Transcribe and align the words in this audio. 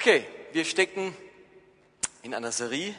Okay, 0.00 0.24
wir 0.52 0.64
stecken 0.64 1.12
in 2.22 2.32
einer 2.32 2.52
Serie 2.52 2.94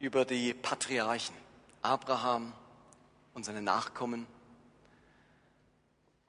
über 0.00 0.24
die 0.24 0.54
Patriarchen, 0.54 1.34
Abraham 1.82 2.54
und 3.34 3.44
seine 3.44 3.60
Nachkommen. 3.60 4.26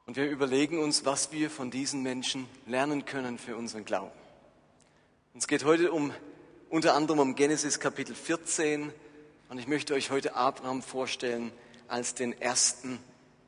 Und 0.06 0.18
wir 0.18 0.30
überlegen 0.30 0.84
uns, 0.84 1.06
was 1.06 1.32
wir 1.32 1.50
von 1.50 1.72
diesen 1.72 2.04
Menschen 2.04 2.46
lernen 2.66 3.06
können 3.06 3.38
für 3.38 3.56
unseren 3.56 3.86
Glauben. 3.86 4.12
Es 5.34 5.48
geht 5.48 5.64
heute 5.64 5.94
um, 5.94 6.14
unter 6.70 6.94
anderem 6.94 7.20
um 7.20 7.36
Genesis 7.36 7.80
Kapitel 7.80 8.14
14 8.14 8.92
und 9.48 9.60
ich 9.60 9.68
möchte 9.68 9.94
euch 9.94 10.12
heute 10.12 10.36
Abraham 10.36 10.82
vorstellen 10.82 11.54
als 11.88 12.16
den 12.16 12.34
ersten 12.42 13.00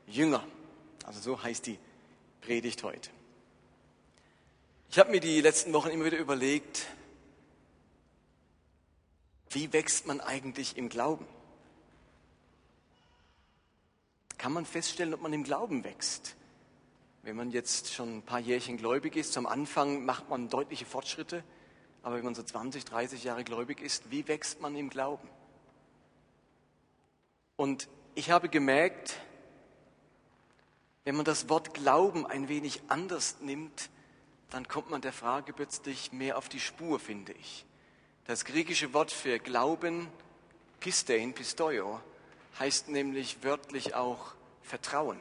Jünger. 0.06 0.46
Also 1.04 1.20
so 1.20 1.42
heißt 1.42 1.66
die 1.66 1.78
Predigt 2.40 2.82
heute. 2.84 3.10
Ich 4.92 4.98
habe 4.98 5.10
mir 5.10 5.20
die 5.20 5.40
letzten 5.40 5.72
Wochen 5.72 5.88
immer 5.88 6.04
wieder 6.04 6.18
überlegt, 6.18 6.86
wie 9.48 9.72
wächst 9.72 10.06
man 10.06 10.20
eigentlich 10.20 10.76
im 10.76 10.90
Glauben? 10.90 11.26
Kann 14.36 14.52
man 14.52 14.66
feststellen, 14.66 15.14
ob 15.14 15.22
man 15.22 15.32
im 15.32 15.44
Glauben 15.44 15.82
wächst? 15.82 16.36
Wenn 17.22 17.36
man 17.36 17.52
jetzt 17.52 17.94
schon 17.94 18.18
ein 18.18 18.22
paar 18.22 18.38
Jährchen 18.38 18.76
gläubig 18.76 19.16
ist, 19.16 19.34
am 19.38 19.46
Anfang 19.46 20.04
macht 20.04 20.28
man 20.28 20.50
deutliche 20.50 20.84
Fortschritte, 20.84 21.42
aber 22.02 22.16
wenn 22.16 22.24
man 22.26 22.34
so 22.34 22.42
20, 22.42 22.84
30 22.84 23.24
Jahre 23.24 23.44
gläubig 23.44 23.80
ist, 23.80 24.10
wie 24.10 24.28
wächst 24.28 24.60
man 24.60 24.76
im 24.76 24.90
Glauben? 24.90 25.30
Und 27.56 27.88
ich 28.14 28.30
habe 28.30 28.50
gemerkt, 28.50 29.14
wenn 31.04 31.16
man 31.16 31.24
das 31.24 31.48
Wort 31.48 31.72
Glauben 31.72 32.26
ein 32.26 32.50
wenig 32.50 32.82
anders 32.88 33.36
nimmt, 33.40 33.88
dann 34.52 34.68
kommt 34.68 34.90
man 34.90 35.00
der 35.00 35.14
Frage 35.14 35.54
plötzlich 35.54 36.12
mehr 36.12 36.36
auf 36.36 36.50
die 36.50 36.60
Spur, 36.60 37.00
finde 37.00 37.32
ich. 37.32 37.64
Das 38.26 38.44
griechische 38.44 38.92
Wort 38.92 39.10
für 39.10 39.38
Glauben, 39.38 40.08
Pistein, 40.78 41.32
Pistoio, 41.32 42.00
heißt 42.58 42.88
nämlich 42.88 43.42
wörtlich 43.42 43.94
auch 43.94 44.34
Vertrauen. 44.62 45.18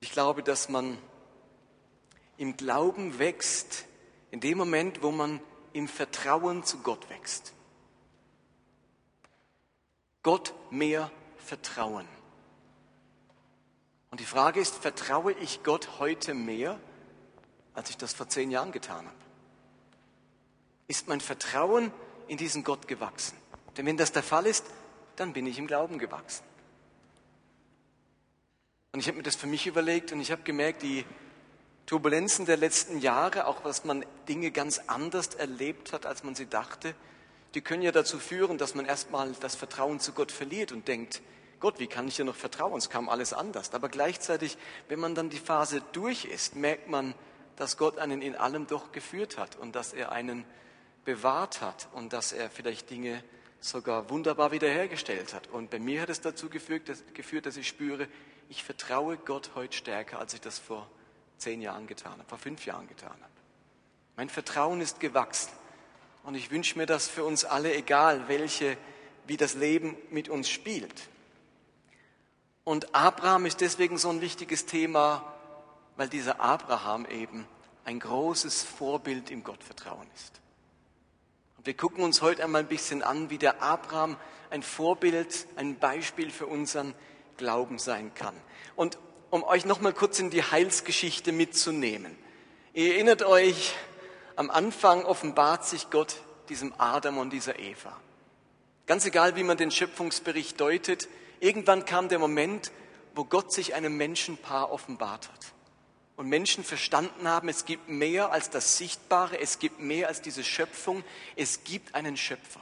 Ich 0.00 0.12
glaube, 0.12 0.42
dass 0.42 0.68
man 0.68 0.98
im 2.36 2.58
Glauben 2.58 3.18
wächst 3.18 3.86
in 4.30 4.40
dem 4.40 4.58
Moment, 4.58 5.02
wo 5.02 5.10
man 5.10 5.40
im 5.72 5.88
Vertrauen 5.88 6.64
zu 6.64 6.82
Gott 6.82 7.08
wächst. 7.08 7.54
Gott 10.22 10.52
mehr 10.70 11.10
vertrauen. 11.38 12.06
Und 14.18 14.22
die 14.22 14.30
Frage 14.30 14.58
ist, 14.58 14.74
vertraue 14.74 15.30
ich 15.30 15.62
Gott 15.62 16.00
heute 16.00 16.34
mehr, 16.34 16.80
als 17.74 17.88
ich 17.88 17.96
das 17.96 18.14
vor 18.14 18.28
zehn 18.28 18.50
Jahren 18.50 18.72
getan 18.72 19.06
habe? 19.06 19.16
Ist 20.88 21.06
mein 21.06 21.20
Vertrauen 21.20 21.92
in 22.26 22.36
diesen 22.36 22.64
Gott 22.64 22.88
gewachsen? 22.88 23.38
Denn 23.76 23.86
wenn 23.86 23.96
das 23.96 24.10
der 24.10 24.24
Fall 24.24 24.46
ist, 24.46 24.66
dann 25.14 25.34
bin 25.34 25.46
ich 25.46 25.56
im 25.56 25.68
Glauben 25.68 26.00
gewachsen. 26.00 26.42
Und 28.90 28.98
ich 28.98 29.06
habe 29.06 29.18
mir 29.18 29.22
das 29.22 29.36
für 29.36 29.46
mich 29.46 29.68
überlegt 29.68 30.10
und 30.10 30.20
ich 30.20 30.32
habe 30.32 30.42
gemerkt, 30.42 30.82
die 30.82 31.04
Turbulenzen 31.86 32.44
der 32.44 32.56
letzten 32.56 32.98
Jahre, 32.98 33.46
auch 33.46 33.62
was 33.62 33.84
man 33.84 34.04
Dinge 34.28 34.50
ganz 34.50 34.80
anders 34.88 35.28
erlebt 35.36 35.92
hat, 35.92 36.06
als 36.06 36.24
man 36.24 36.34
sie 36.34 36.46
dachte, 36.46 36.96
die 37.54 37.60
können 37.60 37.82
ja 37.82 37.92
dazu 37.92 38.18
führen, 38.18 38.58
dass 38.58 38.74
man 38.74 38.84
erstmal 38.84 39.30
das 39.38 39.54
Vertrauen 39.54 40.00
zu 40.00 40.12
Gott 40.12 40.32
verliert 40.32 40.72
und 40.72 40.88
denkt, 40.88 41.22
Gott, 41.60 41.80
wie 41.80 41.86
kann 41.86 42.06
ich 42.08 42.16
dir 42.16 42.24
noch 42.24 42.36
vertrauen? 42.36 42.78
Es 42.78 42.90
kam 42.90 43.08
alles 43.08 43.32
anders. 43.32 43.74
Aber 43.74 43.88
gleichzeitig, 43.88 44.56
wenn 44.88 45.00
man 45.00 45.14
dann 45.14 45.30
die 45.30 45.38
Phase 45.38 45.82
durch 45.92 46.24
ist, 46.24 46.54
merkt 46.54 46.88
man, 46.88 47.14
dass 47.56 47.76
Gott 47.76 47.98
einen 47.98 48.22
in 48.22 48.36
allem 48.36 48.66
doch 48.66 48.92
geführt 48.92 49.36
hat 49.36 49.56
und 49.56 49.74
dass 49.74 49.92
er 49.92 50.12
einen 50.12 50.44
bewahrt 51.04 51.60
hat 51.60 51.88
und 51.92 52.12
dass 52.12 52.32
er 52.32 52.50
vielleicht 52.50 52.90
Dinge 52.90 53.24
sogar 53.60 54.10
wunderbar 54.10 54.52
wiederhergestellt 54.52 55.34
hat. 55.34 55.48
Und 55.48 55.70
bei 55.70 55.80
mir 55.80 56.02
hat 56.02 56.10
es 56.10 56.20
dazu 56.20 56.48
geführt, 56.48 56.88
dass, 56.88 57.02
geführt, 57.14 57.46
dass 57.46 57.56
ich 57.56 57.66
spüre, 57.66 58.06
ich 58.48 58.62
vertraue 58.62 59.16
Gott 59.16 59.50
heute 59.54 59.76
stärker, 59.76 60.20
als 60.20 60.34
ich 60.34 60.40
das 60.40 60.58
vor 60.58 60.88
zehn 61.38 61.60
Jahren 61.60 61.86
getan 61.86 62.12
habe, 62.12 62.28
vor 62.28 62.38
fünf 62.38 62.64
Jahren 62.66 62.86
getan 62.86 63.10
habe. 63.10 63.32
Mein 64.16 64.28
Vertrauen 64.28 64.80
ist 64.80 65.00
gewachsen. 65.00 65.52
Und 66.24 66.34
ich 66.34 66.50
wünsche 66.50 66.76
mir 66.76 66.86
das 66.86 67.08
für 67.08 67.24
uns 67.24 67.44
alle, 67.44 67.74
egal 67.74 68.28
welche, 68.28 68.76
wie 69.26 69.36
das 69.36 69.54
Leben 69.54 69.96
mit 70.10 70.28
uns 70.28 70.48
spielt. 70.48 71.08
Und 72.68 72.94
Abraham 72.94 73.46
ist 73.46 73.62
deswegen 73.62 73.96
so 73.96 74.10
ein 74.10 74.20
wichtiges 74.20 74.66
Thema, 74.66 75.24
weil 75.96 76.10
dieser 76.10 76.38
Abraham 76.38 77.06
eben 77.06 77.46
ein 77.86 77.98
großes 77.98 78.62
Vorbild 78.62 79.30
im 79.30 79.42
Gottvertrauen 79.42 80.06
ist. 80.14 80.42
Und 81.56 81.64
wir 81.64 81.74
gucken 81.74 82.04
uns 82.04 82.20
heute 82.20 82.44
einmal 82.44 82.60
ein 82.60 82.68
bisschen 82.68 83.02
an, 83.02 83.30
wie 83.30 83.38
der 83.38 83.62
Abraham 83.62 84.18
ein 84.50 84.62
Vorbild, 84.62 85.46
ein 85.56 85.78
Beispiel 85.78 86.30
für 86.30 86.46
unseren 86.46 86.92
Glauben 87.38 87.78
sein 87.78 88.12
kann. 88.12 88.34
Und 88.76 88.98
um 89.30 89.44
euch 89.44 89.64
nochmal 89.64 89.94
kurz 89.94 90.18
in 90.18 90.28
die 90.28 90.42
Heilsgeschichte 90.42 91.32
mitzunehmen. 91.32 92.18
Ihr 92.74 92.92
erinnert 92.96 93.22
euch, 93.22 93.74
am 94.36 94.50
Anfang 94.50 95.06
offenbart 95.06 95.64
sich 95.64 95.88
Gott 95.88 96.16
diesem 96.50 96.74
Adam 96.76 97.16
und 97.16 97.30
dieser 97.30 97.58
Eva. 97.58 97.98
Ganz 98.84 99.06
egal, 99.06 99.36
wie 99.36 99.42
man 99.42 99.56
den 99.56 99.70
Schöpfungsbericht 99.70 100.60
deutet, 100.60 101.08
Irgendwann 101.40 101.84
kam 101.84 102.08
der 102.08 102.18
Moment, 102.18 102.72
wo 103.14 103.24
Gott 103.24 103.52
sich 103.52 103.74
einem 103.74 103.96
Menschenpaar 103.96 104.70
offenbart 104.70 105.28
hat. 105.28 105.52
Und 106.16 106.28
Menschen 106.28 106.64
verstanden 106.64 107.28
haben, 107.28 107.48
es 107.48 107.64
gibt 107.64 107.88
mehr 107.88 108.32
als 108.32 108.50
das 108.50 108.76
Sichtbare, 108.76 109.38
es 109.40 109.58
gibt 109.60 109.80
mehr 109.80 110.08
als 110.08 110.20
diese 110.20 110.42
Schöpfung, 110.42 111.04
es 111.36 111.62
gibt 111.62 111.94
einen 111.94 112.16
Schöpfer. 112.16 112.60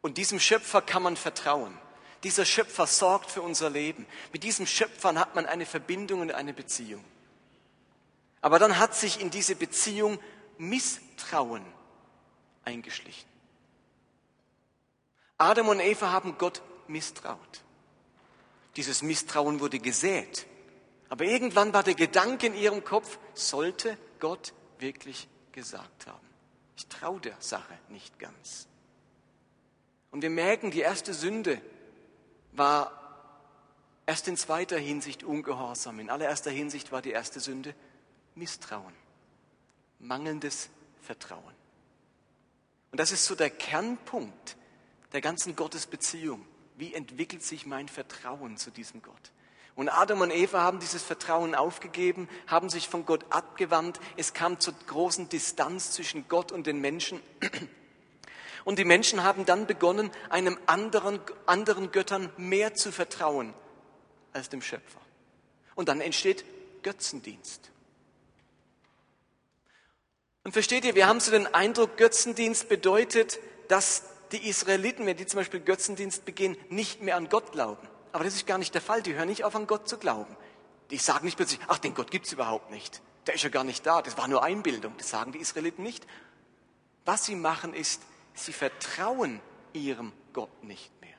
Und 0.00 0.16
diesem 0.16 0.40
Schöpfer 0.40 0.80
kann 0.80 1.02
man 1.02 1.16
vertrauen. 1.16 1.76
Dieser 2.22 2.44
Schöpfer 2.44 2.86
sorgt 2.86 3.30
für 3.30 3.42
unser 3.42 3.70
Leben. 3.70 4.06
Mit 4.32 4.42
diesem 4.42 4.66
Schöpfer 4.66 5.14
hat 5.14 5.34
man 5.34 5.46
eine 5.46 5.66
Verbindung 5.66 6.20
und 6.20 6.32
eine 6.32 6.52
Beziehung. 6.52 7.04
Aber 8.40 8.58
dann 8.58 8.78
hat 8.78 8.94
sich 8.94 9.20
in 9.20 9.30
diese 9.30 9.54
Beziehung 9.54 10.18
Misstrauen 10.58 11.64
eingeschlichen. 12.64 13.28
Adam 15.38 15.68
und 15.68 15.80
Eva 15.80 16.10
haben 16.10 16.36
Gott 16.36 16.62
misstraut. 16.90 17.62
Dieses 18.76 19.02
Misstrauen 19.02 19.60
wurde 19.60 19.78
gesät. 19.78 20.46
Aber 21.08 21.24
irgendwann 21.24 21.72
war 21.72 21.82
der 21.82 21.94
Gedanke 21.94 22.46
in 22.46 22.54
ihrem 22.54 22.84
Kopf, 22.84 23.18
sollte 23.34 23.96
Gott 24.20 24.52
wirklich 24.78 25.28
gesagt 25.52 26.06
haben. 26.06 26.26
Ich 26.76 26.86
traue 26.86 27.20
der 27.20 27.36
Sache 27.40 27.76
nicht 27.88 28.18
ganz. 28.18 28.68
Und 30.10 30.22
wir 30.22 30.30
merken, 30.30 30.70
die 30.70 30.80
erste 30.80 31.14
Sünde 31.14 31.60
war 32.52 33.00
erst 34.06 34.28
in 34.28 34.36
zweiter 34.36 34.78
Hinsicht 34.78 35.22
ungehorsam. 35.22 36.00
In 36.00 36.10
allererster 36.10 36.50
Hinsicht 36.50 36.92
war 36.92 37.02
die 37.02 37.10
erste 37.10 37.40
Sünde 37.40 37.74
Misstrauen, 38.34 38.94
mangelndes 39.98 40.70
Vertrauen. 41.02 41.54
Und 42.90 42.98
das 42.98 43.12
ist 43.12 43.24
so 43.24 43.34
der 43.34 43.50
Kernpunkt 43.50 44.56
der 45.12 45.20
ganzen 45.20 45.56
Gottesbeziehung. 45.56 46.44
Wie 46.80 46.94
entwickelt 46.94 47.42
sich 47.42 47.66
mein 47.66 47.88
Vertrauen 47.88 48.56
zu 48.56 48.70
diesem 48.70 49.02
Gott? 49.02 49.32
Und 49.76 49.90
Adam 49.90 50.22
und 50.22 50.30
Eva 50.30 50.62
haben 50.62 50.80
dieses 50.80 51.02
Vertrauen 51.02 51.54
aufgegeben, 51.54 52.26
haben 52.46 52.70
sich 52.70 52.88
von 52.88 53.04
Gott 53.04 53.26
abgewandt. 53.28 54.00
Es 54.16 54.32
kam 54.32 54.58
zur 54.60 54.72
großen 54.86 55.28
Distanz 55.28 55.92
zwischen 55.92 56.26
Gott 56.28 56.50
und 56.50 56.66
den 56.66 56.80
Menschen. 56.80 57.20
Und 58.66 58.78
die 58.78 58.84
Menschen 58.84 59.24
haben 59.24 59.46
dann 59.46 59.66
begonnen, 59.66 60.10
einem 60.28 60.58
anderen, 60.66 61.18
anderen 61.46 61.92
Göttern 61.92 62.30
mehr 62.36 62.74
zu 62.74 62.92
vertrauen 62.92 63.54
als 64.34 64.50
dem 64.50 64.60
Schöpfer. 64.60 65.00
Und 65.74 65.88
dann 65.88 66.02
entsteht 66.02 66.44
Götzendienst. 66.82 67.70
Und 70.44 70.52
versteht 70.52 70.84
ihr, 70.84 70.94
wir 70.94 71.06
haben 71.06 71.20
so 71.20 71.30
den 71.30 71.46
Eindruck, 71.46 71.96
Götzendienst 71.96 72.68
bedeutet, 72.68 73.38
dass 73.68 74.09
die 74.32 74.48
Israeliten, 74.48 75.06
wenn 75.06 75.16
die 75.16 75.26
zum 75.26 75.38
Beispiel 75.38 75.60
Götzendienst 75.60 76.24
begehen, 76.24 76.56
nicht 76.68 77.02
mehr 77.02 77.16
an 77.16 77.28
Gott 77.28 77.52
glauben. 77.52 77.86
Aber 78.12 78.24
das 78.24 78.34
ist 78.34 78.46
gar 78.46 78.58
nicht 78.58 78.74
der 78.74 78.80
Fall. 78.80 79.02
Die 79.02 79.14
hören 79.14 79.28
nicht 79.28 79.44
auf, 79.44 79.54
an 79.54 79.66
Gott 79.66 79.88
zu 79.88 79.98
glauben. 79.98 80.36
Die 80.90 80.98
sagen 80.98 81.24
nicht 81.24 81.36
plötzlich, 81.36 81.60
ach, 81.68 81.78
den 81.78 81.94
Gott 81.94 82.10
gibt's 82.10 82.32
überhaupt 82.32 82.70
nicht. 82.70 83.02
Der 83.26 83.34
ist 83.34 83.42
ja 83.42 83.50
gar 83.50 83.64
nicht 83.64 83.86
da. 83.86 84.02
Das 84.02 84.16
war 84.16 84.28
nur 84.28 84.42
Einbildung. 84.42 84.94
Das 84.98 85.10
sagen 85.10 85.32
die 85.32 85.38
Israeliten 85.38 85.82
nicht. 85.82 86.06
Was 87.04 87.26
sie 87.26 87.36
machen 87.36 87.74
ist, 87.74 88.02
sie 88.34 88.52
vertrauen 88.52 89.40
ihrem 89.72 90.12
Gott 90.32 90.64
nicht 90.64 90.90
mehr. 91.00 91.10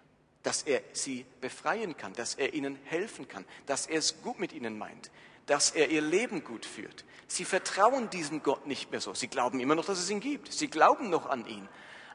Dass 0.44 0.64
er 0.64 0.82
sie 0.94 1.26
befreien 1.40 1.96
kann, 1.96 2.14
dass 2.14 2.36
er 2.36 2.54
ihnen 2.54 2.78
helfen 2.86 3.28
kann, 3.28 3.46
dass 3.66 3.88
er 3.88 4.00
es 4.00 4.22
gut 4.22 4.40
mit 4.40 4.54
ihnen 4.54 4.78
meint, 4.78 5.12
dass 5.46 5.72
er 5.72 5.90
ihr 5.90 6.02
Leben 6.02 6.44
gut 6.44 6.66
führt. 6.66 7.06
Sie 7.28 7.46
vertrauen 7.46 8.10
diesem 8.10 8.44
Gott 8.44 8.68
nicht 8.68 8.92
mehr 8.92 9.00
so. 9.00 9.14
Sie 9.14 9.28
glauben 9.28 9.60
immer 9.60 9.76
noch, 9.76 9.86
dass 9.86 10.00
es 10.00 10.10
ihn 10.10 10.20
gibt. 10.20 10.52
Sie 10.52 10.68
glauben 10.68 11.10
noch 11.10 11.28
an 11.28 11.46
ihn 11.46 11.70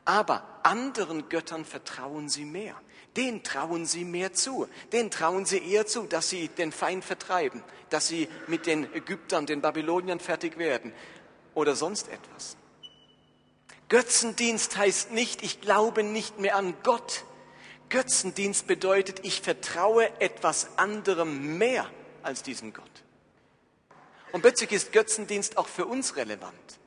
aber 0.07 0.43
anderen 0.63 1.29
Göttern 1.29 1.65
vertrauen 1.65 2.29
sie 2.29 2.45
mehr. 2.45 2.75
Den 3.17 3.43
trauen 3.43 3.87
sie 3.87 4.05
mehr 4.05 4.33
zu. 4.33 4.69
Den 4.93 5.11
trauen 5.11 5.45
sie 5.45 5.59
eher 5.59 5.87
zu, 5.87 6.05
dass 6.05 6.31
sie 6.31 6.49
den 6.49 6.73
Feind 6.73 7.05
vertreiben, 7.05 7.63
dass 7.91 8.09
sie 8.09 8.29
mit 8.47 8.67
den 8.67 8.93
Ägyptern, 8.95 9.47
den 9.47 9.61
Babyloniern 9.61 10.21
fertig 10.21 10.59
werden 10.59 10.93
oder 11.55 11.75
sonst 11.77 12.09
etwas. 12.09 12.57
Götzendienst 13.89 14.77
heißt 14.77 15.13
nicht, 15.13 15.43
ich 15.43 15.61
glaube 15.61 16.03
nicht 16.03 16.39
mehr 16.39 16.57
an 16.57 16.75
Gott. 16.83 17.25
Götzendienst 17.89 18.67
bedeutet, 18.67 19.21
ich 19.25 19.41
vertraue 19.41 20.09
etwas 20.21 20.77
anderem 20.77 21.59
mehr 21.59 21.89
als 22.23 22.43
diesem 22.43 22.73
Gott. 22.73 22.85
Und 24.33 24.43
plötzlich 24.43 24.73
ist 24.73 24.93
Götzendienst 24.93 25.57
auch 25.57 25.69
für 25.69 25.87
uns 25.87 26.17
relevant. 26.17 26.79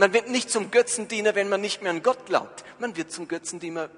Man 0.00 0.14
wird 0.14 0.30
nicht 0.30 0.48
zum 0.48 0.70
Götzendiener, 0.70 1.34
wenn 1.34 1.50
man 1.50 1.60
nicht 1.60 1.82
mehr 1.82 1.90
an 1.90 2.02
Gott 2.02 2.24
glaubt. 2.24 2.64
Man 2.78 2.96
wird 2.96 3.12
zum 3.12 3.28
Götzendiener, 3.28 3.90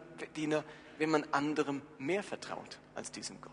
wenn 0.98 1.10
man 1.10 1.24
anderem 1.30 1.80
mehr 1.98 2.24
vertraut 2.24 2.80
als 2.96 3.12
diesem 3.12 3.40
Gott. 3.40 3.52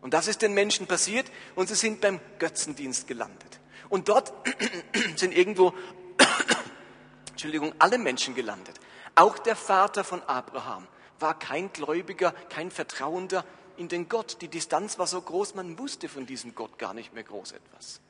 Und 0.00 0.14
das 0.14 0.26
ist 0.26 0.40
den 0.40 0.54
Menschen 0.54 0.86
passiert 0.86 1.30
und 1.54 1.68
sie 1.68 1.74
sind 1.74 2.00
beim 2.00 2.20
Götzendienst 2.38 3.06
gelandet. 3.06 3.60
Und 3.90 4.08
dort 4.08 4.32
sind 5.16 5.36
irgendwo, 5.36 5.74
Entschuldigung, 7.32 7.74
alle 7.78 7.98
Menschen 7.98 8.34
gelandet. 8.34 8.80
Auch 9.14 9.38
der 9.38 9.54
Vater 9.54 10.04
von 10.04 10.22
Abraham 10.22 10.88
war 11.20 11.38
kein 11.38 11.70
Gläubiger, 11.70 12.32
kein 12.48 12.70
Vertrauender 12.70 13.44
in 13.76 13.88
den 13.88 14.08
Gott. 14.08 14.38
Die 14.40 14.48
Distanz 14.48 14.98
war 14.98 15.06
so 15.06 15.20
groß, 15.20 15.54
man 15.54 15.78
wusste 15.78 16.08
von 16.08 16.24
diesem 16.24 16.54
Gott 16.54 16.78
gar 16.78 16.94
nicht 16.94 17.12
mehr 17.12 17.24
groß 17.24 17.52
etwas. 17.52 18.00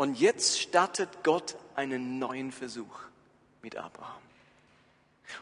Und 0.00 0.18
jetzt 0.18 0.58
startet 0.58 1.10
Gott 1.24 1.56
einen 1.74 2.18
neuen 2.18 2.52
Versuch 2.52 3.00
mit 3.60 3.76
Abraham. 3.76 4.22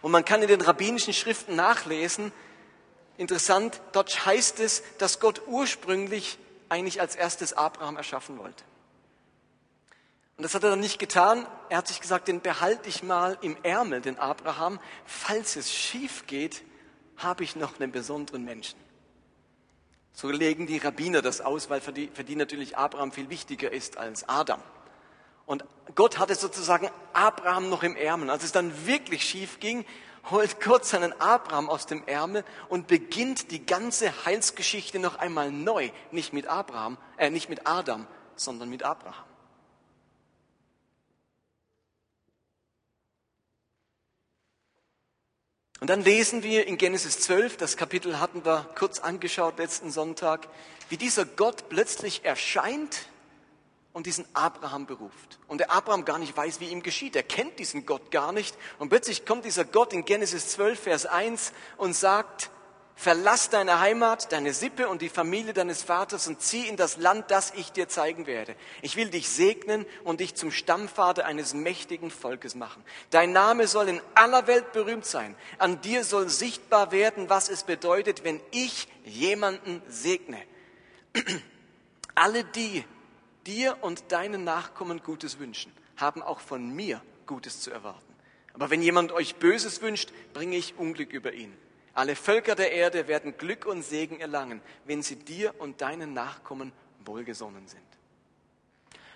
Und 0.03 0.11
man 0.11 0.25
kann 0.25 0.43
in 0.43 0.49
den 0.49 0.61
rabbinischen 0.63 1.13
Schriften 1.13 1.55
nachlesen, 1.55 2.33
interessant, 3.19 3.81
dort 3.93 4.27
heißt 4.27 4.59
es, 4.59 4.83
dass 4.99 5.21
Gott 5.21 5.43
ursprünglich 5.47 6.41
eigentlich 6.71 7.01
als 7.01 7.15
erstes 7.15 7.53
Abraham 7.53 7.99
erschaffen 7.99 8.37
wollte. 8.39 8.65
Und 10.37 10.43
das 10.43 10.57
hat 10.57 10.65
er 10.65 10.71
dann 10.71 10.81
nicht 10.81 10.99
getan. 10.99 11.47
Er 11.69 11.79
hat 11.79 11.87
sich 11.87 12.01
gesagt, 12.01 12.27
den 12.27 12.41
behalte 12.41 12.89
ich 12.89 13.05
mal 13.05 13.39
im 13.43 13.57
Ärmel, 13.63 14.01
den 14.01 14.19
Abraham. 14.19 14.81
Falls 15.07 15.55
es 15.55 15.73
schief 15.73 16.27
geht, 16.27 16.65
habe 17.17 17.45
ich 17.45 17.55
noch 17.55 17.79
einen 17.79 17.93
besonderen 17.93 18.45
Menschen. 18.45 18.88
So 20.21 20.31
legen 20.31 20.67
die 20.67 20.79
Rabbiner 20.79 21.23
das 21.23 21.41
aus, 21.41 21.71
weil 21.71 21.81
für 21.81 21.93
die, 21.93 22.11
für 22.13 22.25
die 22.25 22.35
natürlich 22.35 22.77
Abraham 22.77 23.13
viel 23.13 23.31
wichtiger 23.31 23.71
ist 23.71 23.99
als 23.99 24.29
Adam. 24.29 24.61
Und 25.47 25.65
Gott 25.95 26.19
hatte 26.19 26.35
sozusagen 26.35 26.91
Abraham 27.13 27.69
noch 27.71 27.85
im 27.85 27.95
Ärmel. 27.95 28.29
Als 28.29 28.43
es 28.43 28.51
dann 28.51 28.85
wirklich 28.85 29.23
schief 29.23 29.61
ging, 29.61 29.85
holt 30.29 30.61
Gott 30.61 30.85
seinen 30.85 31.13
Abraham 31.21 31.71
aus 31.71 31.87
dem 31.87 32.03
Ärmel 32.09 32.45
und 32.69 32.89
beginnt 32.89 33.53
die 33.53 33.65
ganze 33.65 34.13
Heilsgeschichte 34.25 34.99
noch 34.99 35.21
einmal 35.21 35.53
neu. 35.53 35.91
Nicht 36.11 36.33
mit 36.33 36.49
Abraham, 36.49 36.99
äh, 37.17 37.31
nicht 37.31 37.49
mit 37.49 37.69
Adam, 37.69 38.05
sondern 38.35 38.71
mit 38.71 38.83
Abraham. 38.83 39.28
Und 45.81 45.91
dann 45.91 46.03
lesen 46.03 46.43
wir 46.43 46.67
in 46.67 46.77
Genesis 46.77 47.21
12, 47.21 47.57
das 47.57 47.77
Kapitel 47.77 48.19
hatten 48.19 48.45
wir 48.45 48.69
kurz 48.75 48.99
angeschaut 48.99 49.59
letzten 49.59 49.93
Sonntag, 49.93 50.49
wie 50.89 50.97
dieser 50.97 51.25
Gott 51.25 51.69
plötzlich 51.69 52.25
erscheint 52.25 53.07
und 53.93 54.07
diesen 54.07 54.25
Abraham 54.35 54.87
beruft. 54.87 55.39
Und 55.47 55.59
der 55.59 55.71
Abraham 55.71 56.05
gar 56.05 56.19
nicht 56.19 56.37
weiß, 56.37 56.59
wie 56.61 56.69
ihm 56.69 56.83
geschieht. 56.83 57.15
Er 57.15 57.23
kennt 57.23 57.61
diesen 57.61 57.87
Gott 57.87 58.11
gar 58.11 58.33
nicht. 58.33 58.57
Und 58.79 58.89
plötzlich 58.89 59.25
kommt 59.25 59.45
dieser 59.45 59.65
Gott 59.65 59.93
in 59.93 60.05
Genesis 60.05 60.49
12, 60.49 60.81
Vers 60.81 61.07
1 61.07 61.53
und 61.77 61.95
sagt, 61.95 62.51
verlass 62.99 63.49
deine 63.49 63.79
Heimat, 63.79 64.33
deine 64.33 64.53
Sippe 64.53 64.89
und 64.89 65.03
die 65.03 65.09
Familie 65.09 65.53
deines 65.53 65.85
Vaters 65.85 66.27
und 66.27 66.43
zieh 66.43 66.67
in 66.67 66.77
das 66.77 66.97
Land, 66.97 67.31
das 67.31 67.53
ich 67.55 67.71
dir 67.71 67.89
zeigen 67.89 68.27
werde. 68.27 68.57
Ich 68.83 68.97
will 68.97 69.09
dich 69.09 69.29
segnen 69.29 69.87
und 70.03 70.19
dich 70.19 70.35
zum 70.35 70.51
Stammvater 70.51 71.25
eines 71.25 71.55
mächtigen 71.55 72.11
Volkes 72.11 72.57
machen. 72.57 72.83
Dein 73.11 73.31
Name 73.31 73.69
soll 73.69 73.89
in 73.89 74.01
aller 74.17 74.49
Welt 74.49 74.73
berühmt 74.73 75.07
sein. 75.07 75.37
An 75.59 75.81
dir 75.81 76.03
soll 76.03 76.29
sichtbar 76.29 76.91
werden, 76.91 77.31
was 77.31 77.49
es 77.49 77.63
bedeutet, 77.63 78.25
wenn 78.25 78.41
ich 78.51 78.89
jemanden 79.05 79.81
segne. 79.87 80.43
Alle 82.17 82.43
die, 82.43 82.85
dir 83.47 83.77
und 83.81 84.11
deinen 84.11 84.43
Nachkommen 84.43 85.05
Gutes 85.05 85.39
wünschen, 85.39 85.73
haben 85.97 86.21
auch 86.21 86.41
von 86.41 86.69
mir 86.75 87.01
Gutes 87.27 87.61
zu 87.61 87.71
erwarten. 87.71 88.13
Aber 88.55 88.71
wenn 88.71 88.83
jemand 88.83 89.13
euch 89.13 89.37
Böses 89.37 89.83
wünscht, 89.83 90.11
bringe 90.33 90.57
ich 90.57 90.77
Unglück 90.77 91.13
über 91.13 91.33
ihn. 91.33 91.57
Alle 91.99 92.15
Völker 92.15 92.55
der 92.55 92.71
Erde 92.71 93.09
werden 93.09 93.37
Glück 93.37 93.67
und 93.67 93.83
Segen 93.83 94.21
erlangen, 94.21 94.63
wenn 94.85 95.03
sie 95.03 95.17
dir 95.17 95.53
und 95.61 95.81
deinen 95.81 96.15
Nachkommen 96.15 96.71
wohlgesonnen 97.05 97.67
sind. 97.67 97.83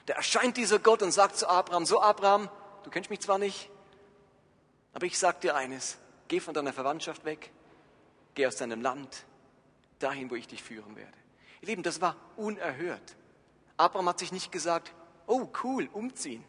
Da 0.06 0.14
erscheint 0.14 0.56
dieser 0.56 0.80
Gott 0.80 1.00
und 1.00 1.12
sagt 1.12 1.36
zu 1.36 1.48
Abraham, 1.48 1.86
so 1.86 2.00
Abraham, 2.00 2.50
du 2.82 2.90
kennst 2.90 3.08
mich 3.08 3.20
zwar 3.20 3.38
nicht, 3.38 3.70
aber 4.94 5.06
ich 5.06 5.16
sag 5.16 5.40
dir 5.42 5.54
eines, 5.54 5.96
geh 6.26 6.40
von 6.40 6.54
deiner 6.54 6.72
Verwandtschaft 6.72 7.24
weg, 7.24 7.52
geh 8.34 8.48
aus 8.48 8.56
deinem 8.56 8.82
Land, 8.82 9.26
dahin, 10.00 10.28
wo 10.28 10.34
ich 10.34 10.48
dich 10.48 10.60
führen 10.60 10.96
werde. 10.96 11.16
Ihr 11.60 11.68
Lieben, 11.68 11.84
das 11.84 12.00
war 12.00 12.16
unerhört. 12.34 13.14
Abraham 13.76 14.08
hat 14.08 14.18
sich 14.18 14.32
nicht 14.32 14.50
gesagt, 14.50 14.92
oh 15.28 15.46
cool, 15.62 15.88
umziehen. 15.92 16.44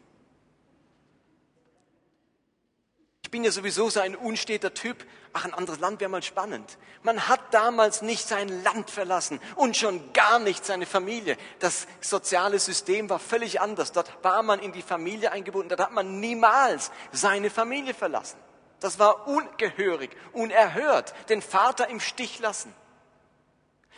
Ich 3.22 3.23
bin 3.34 3.42
ja 3.42 3.50
sowieso 3.50 3.90
so 3.90 3.98
ein 3.98 4.14
unsteter 4.14 4.74
Typ. 4.74 5.04
Ach, 5.32 5.44
ein 5.44 5.54
anderes 5.54 5.80
Land 5.80 5.98
wäre 5.98 6.08
mal 6.08 6.22
spannend. 6.22 6.78
Man 7.02 7.26
hat 7.26 7.40
damals 7.50 8.00
nicht 8.00 8.28
sein 8.28 8.62
Land 8.62 8.92
verlassen 8.92 9.40
und 9.56 9.76
schon 9.76 10.12
gar 10.12 10.38
nicht 10.38 10.64
seine 10.64 10.86
Familie. 10.86 11.36
Das 11.58 11.88
soziale 12.00 12.60
System 12.60 13.10
war 13.10 13.18
völlig 13.18 13.60
anders. 13.60 13.90
Dort 13.90 14.08
war 14.22 14.44
man 14.44 14.60
in 14.60 14.70
die 14.70 14.82
Familie 14.82 15.32
eingebunden. 15.32 15.68
Dort 15.68 15.80
hat 15.80 15.90
man 15.90 16.20
niemals 16.20 16.92
seine 17.10 17.50
Familie 17.50 17.92
verlassen. 17.92 18.38
Das 18.78 19.00
war 19.00 19.26
ungehörig, 19.26 20.16
unerhört, 20.32 21.12
den 21.28 21.42
Vater 21.42 21.88
im 21.88 21.98
Stich 21.98 22.38
lassen. 22.38 22.72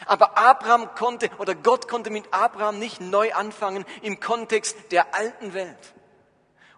Aber 0.06 0.38
Abraham 0.38 0.94
konnte 0.94 1.28
oder 1.36 1.54
Gott 1.54 1.88
konnte 1.88 2.08
mit 2.08 2.32
Abraham 2.32 2.78
nicht 2.78 3.02
neu 3.02 3.34
anfangen 3.34 3.84
im 4.00 4.18
Kontext 4.18 4.78
der 4.92 5.14
alten 5.14 5.52
Welt. 5.52 5.92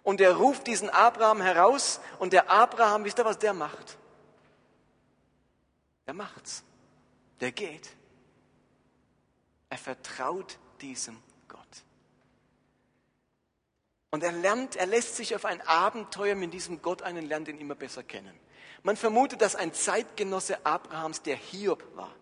Und 0.09 0.21
er 0.21 0.37
ruft 0.37 0.65
diesen 0.65 0.89
Abraham 0.89 1.39
heraus 1.39 1.99
und 2.17 2.33
der 2.33 2.49
Abraham, 2.49 3.03
wisst 3.03 3.19
ihr, 3.19 3.25
was 3.25 3.37
der 3.37 3.53
macht? 3.53 3.95
Der 6.07 6.15
macht's. 6.15 6.63
Der 7.39 7.51
geht. 7.51 7.91
Er 9.69 9.77
vertraut 9.77 10.57
diesem 10.81 11.15
Gott. 11.47 11.61
Und 14.09 14.23
er 14.23 14.31
lernt, 14.31 14.77
er 14.77 14.87
lässt 14.87 15.15
sich 15.15 15.35
auf 15.35 15.45
ein 15.45 15.61
Abenteuer 15.67 16.33
mit 16.33 16.55
diesem 16.55 16.81
Gott 16.81 17.03
einen 17.03 17.27
lernen, 17.27 17.45
den 17.45 17.59
immer 17.59 17.75
besser 17.75 18.01
kennen. 18.01 18.33
Man 18.81 18.97
vermutet, 18.97 19.41
dass 19.41 19.55
ein 19.55 19.75
Zeitgenosse 19.75 20.65
Abrahams 20.65 21.21
der 21.21 21.35
Hiob 21.35 21.85
war. 21.95 22.15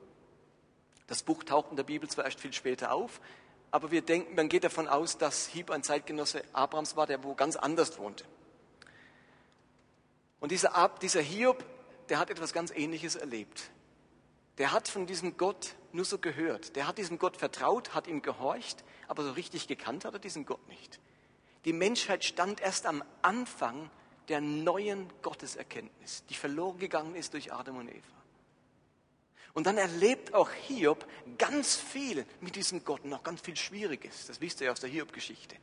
Das 1.08 1.24
Buch 1.24 1.42
taucht 1.42 1.70
in 1.70 1.78
der 1.78 1.84
Bibel 1.84 2.10
zwar 2.10 2.26
erst 2.26 2.42
viel 2.42 2.52
später 2.52 2.92
auf, 2.92 3.22
aber 3.72 3.92
wir 3.92 4.02
denken, 4.02 4.36
man 4.36 4.50
geht 4.50 4.64
davon 4.64 4.88
aus, 4.88 5.18
dass 5.18 5.48
Hiob 5.48 5.72
ein 5.72 5.84
Zeitgenosse 5.84 6.44
Abrahams 6.54 6.96
war, 6.96 7.08
der 7.08 7.24
wo 7.24 7.36
ganz 7.36 7.56
anders 7.56 7.98
wohnte. 7.98 8.26
Und 10.40 10.52
dieser, 10.52 10.92
dieser 11.02 11.22
Hiob, 11.22 11.64
der 12.10 12.20
hat 12.20 12.30
etwas 12.30 12.54
ganz 12.54 12.72
Ähnliches 12.72 13.16
erlebt. 13.16 13.70
Der 14.58 14.72
hat 14.72 14.88
von 14.88 15.06
diesem 15.06 15.38
Gott 15.38 15.76
nur 15.92 16.06
so 16.06 16.18
gehört. 16.18 16.76
Der 16.76 16.88
hat 16.88 16.98
diesem 16.98 17.20
Gott 17.20 17.38
vertraut, 17.38 17.94
hat 17.94 18.08
ihm 18.08 18.22
gehorcht, 18.22 18.84
aber 19.08 19.24
so 19.24 19.32
richtig 19.32 19.68
gekannt 19.68 20.06
hat 20.06 20.14
er 20.14 20.20
diesen 20.20 20.46
Gott 20.46 20.66
nicht. 20.68 21.00
Die 21.66 21.74
Menschheit 21.74 22.24
stand 22.24 22.62
erst 22.62 22.86
am 22.86 23.04
Anfang 23.22 23.90
der 24.30 24.42
neuen 24.42 25.08
Gotteserkenntnis, 25.22 26.24
die 26.30 26.34
verloren 26.34 26.80
gegangen 26.80 27.16
ist 27.16 27.34
durch 27.34 27.54
Adam 27.54 27.78
und 27.78 27.90
Eva. 27.90 28.18
Und 29.58 29.66
dann 29.66 29.80
erlebt 29.80 30.36
auch 30.36 30.52
Hiob 30.52 31.08
ganz 31.40 31.78
viel 31.78 32.28
mit 32.42 32.56
diesem 32.56 32.86
Gott 32.86 33.02
auch 33.12 33.24
ganz 33.24 33.42
viel 33.42 33.56
Schwieriges. 33.56 34.28
Das 34.28 34.40
wisst 34.40 34.62
ihr 34.62 34.66
ja 34.66 34.72
aus 34.72 34.82
der 34.82 34.90
Hiob-Geschichte. 34.92 35.56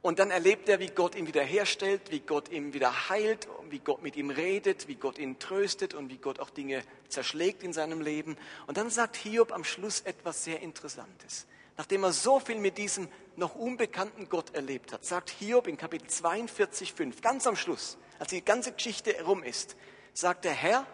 Und 0.00 0.20
dann 0.20 0.30
erlebt 0.30 0.68
er, 0.68 0.78
wie 0.78 0.90
Gott 0.90 1.16
ihn 1.16 1.26
wiederherstellt, 1.26 2.12
wie 2.12 2.20
Gott 2.20 2.52
ihn 2.52 2.72
wieder 2.72 3.08
heilt, 3.08 3.48
wie 3.68 3.80
Gott 3.80 4.00
mit 4.00 4.14
ihm 4.14 4.30
redet, 4.30 4.86
wie 4.86 4.94
Gott 4.94 5.18
ihn 5.18 5.40
tröstet 5.40 5.92
und 5.92 6.08
wie 6.08 6.18
Gott 6.18 6.38
auch 6.38 6.50
Dinge 6.50 6.84
zerschlägt 7.08 7.64
in 7.64 7.72
seinem 7.72 8.00
Leben. 8.00 8.36
Und 8.68 8.76
dann 8.76 8.90
sagt 8.90 9.16
Hiob 9.16 9.50
am 9.50 9.64
Schluss 9.64 10.02
etwas 10.02 10.44
sehr 10.44 10.60
Interessantes. 10.60 11.48
Nachdem 11.76 12.04
er 12.04 12.12
so 12.12 12.38
viel 12.38 12.60
mit 12.60 12.78
diesem 12.78 13.08
noch 13.34 13.56
unbekannten 13.56 14.28
Gott 14.28 14.54
erlebt 14.54 14.92
hat, 14.92 15.04
sagt 15.04 15.30
Hiob 15.30 15.66
in 15.66 15.76
Kapitel 15.76 16.06
42, 16.06 16.92
5, 16.92 17.22
ganz 17.22 17.48
am 17.48 17.56
Schluss, 17.56 17.98
als 18.20 18.28
die 18.28 18.44
ganze 18.44 18.70
Geschichte 18.70 19.20
rum 19.24 19.42
ist, 19.42 19.74
sagt 20.14 20.44
der 20.44 20.52
Herr, 20.52 20.86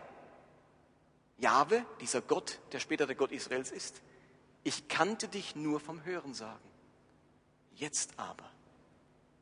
Jahwe, 1.42 1.84
dieser 2.00 2.22
Gott, 2.22 2.61
der 2.72 2.80
später 2.80 3.06
der 3.06 3.16
Gott 3.16 3.32
Israels 3.32 3.70
ist, 3.70 4.00
ich 4.64 4.88
kannte 4.88 5.28
dich 5.28 5.56
nur 5.56 5.80
vom 5.80 6.04
Hörensagen. 6.04 6.70
Jetzt 7.75 8.12
aber 8.16 8.49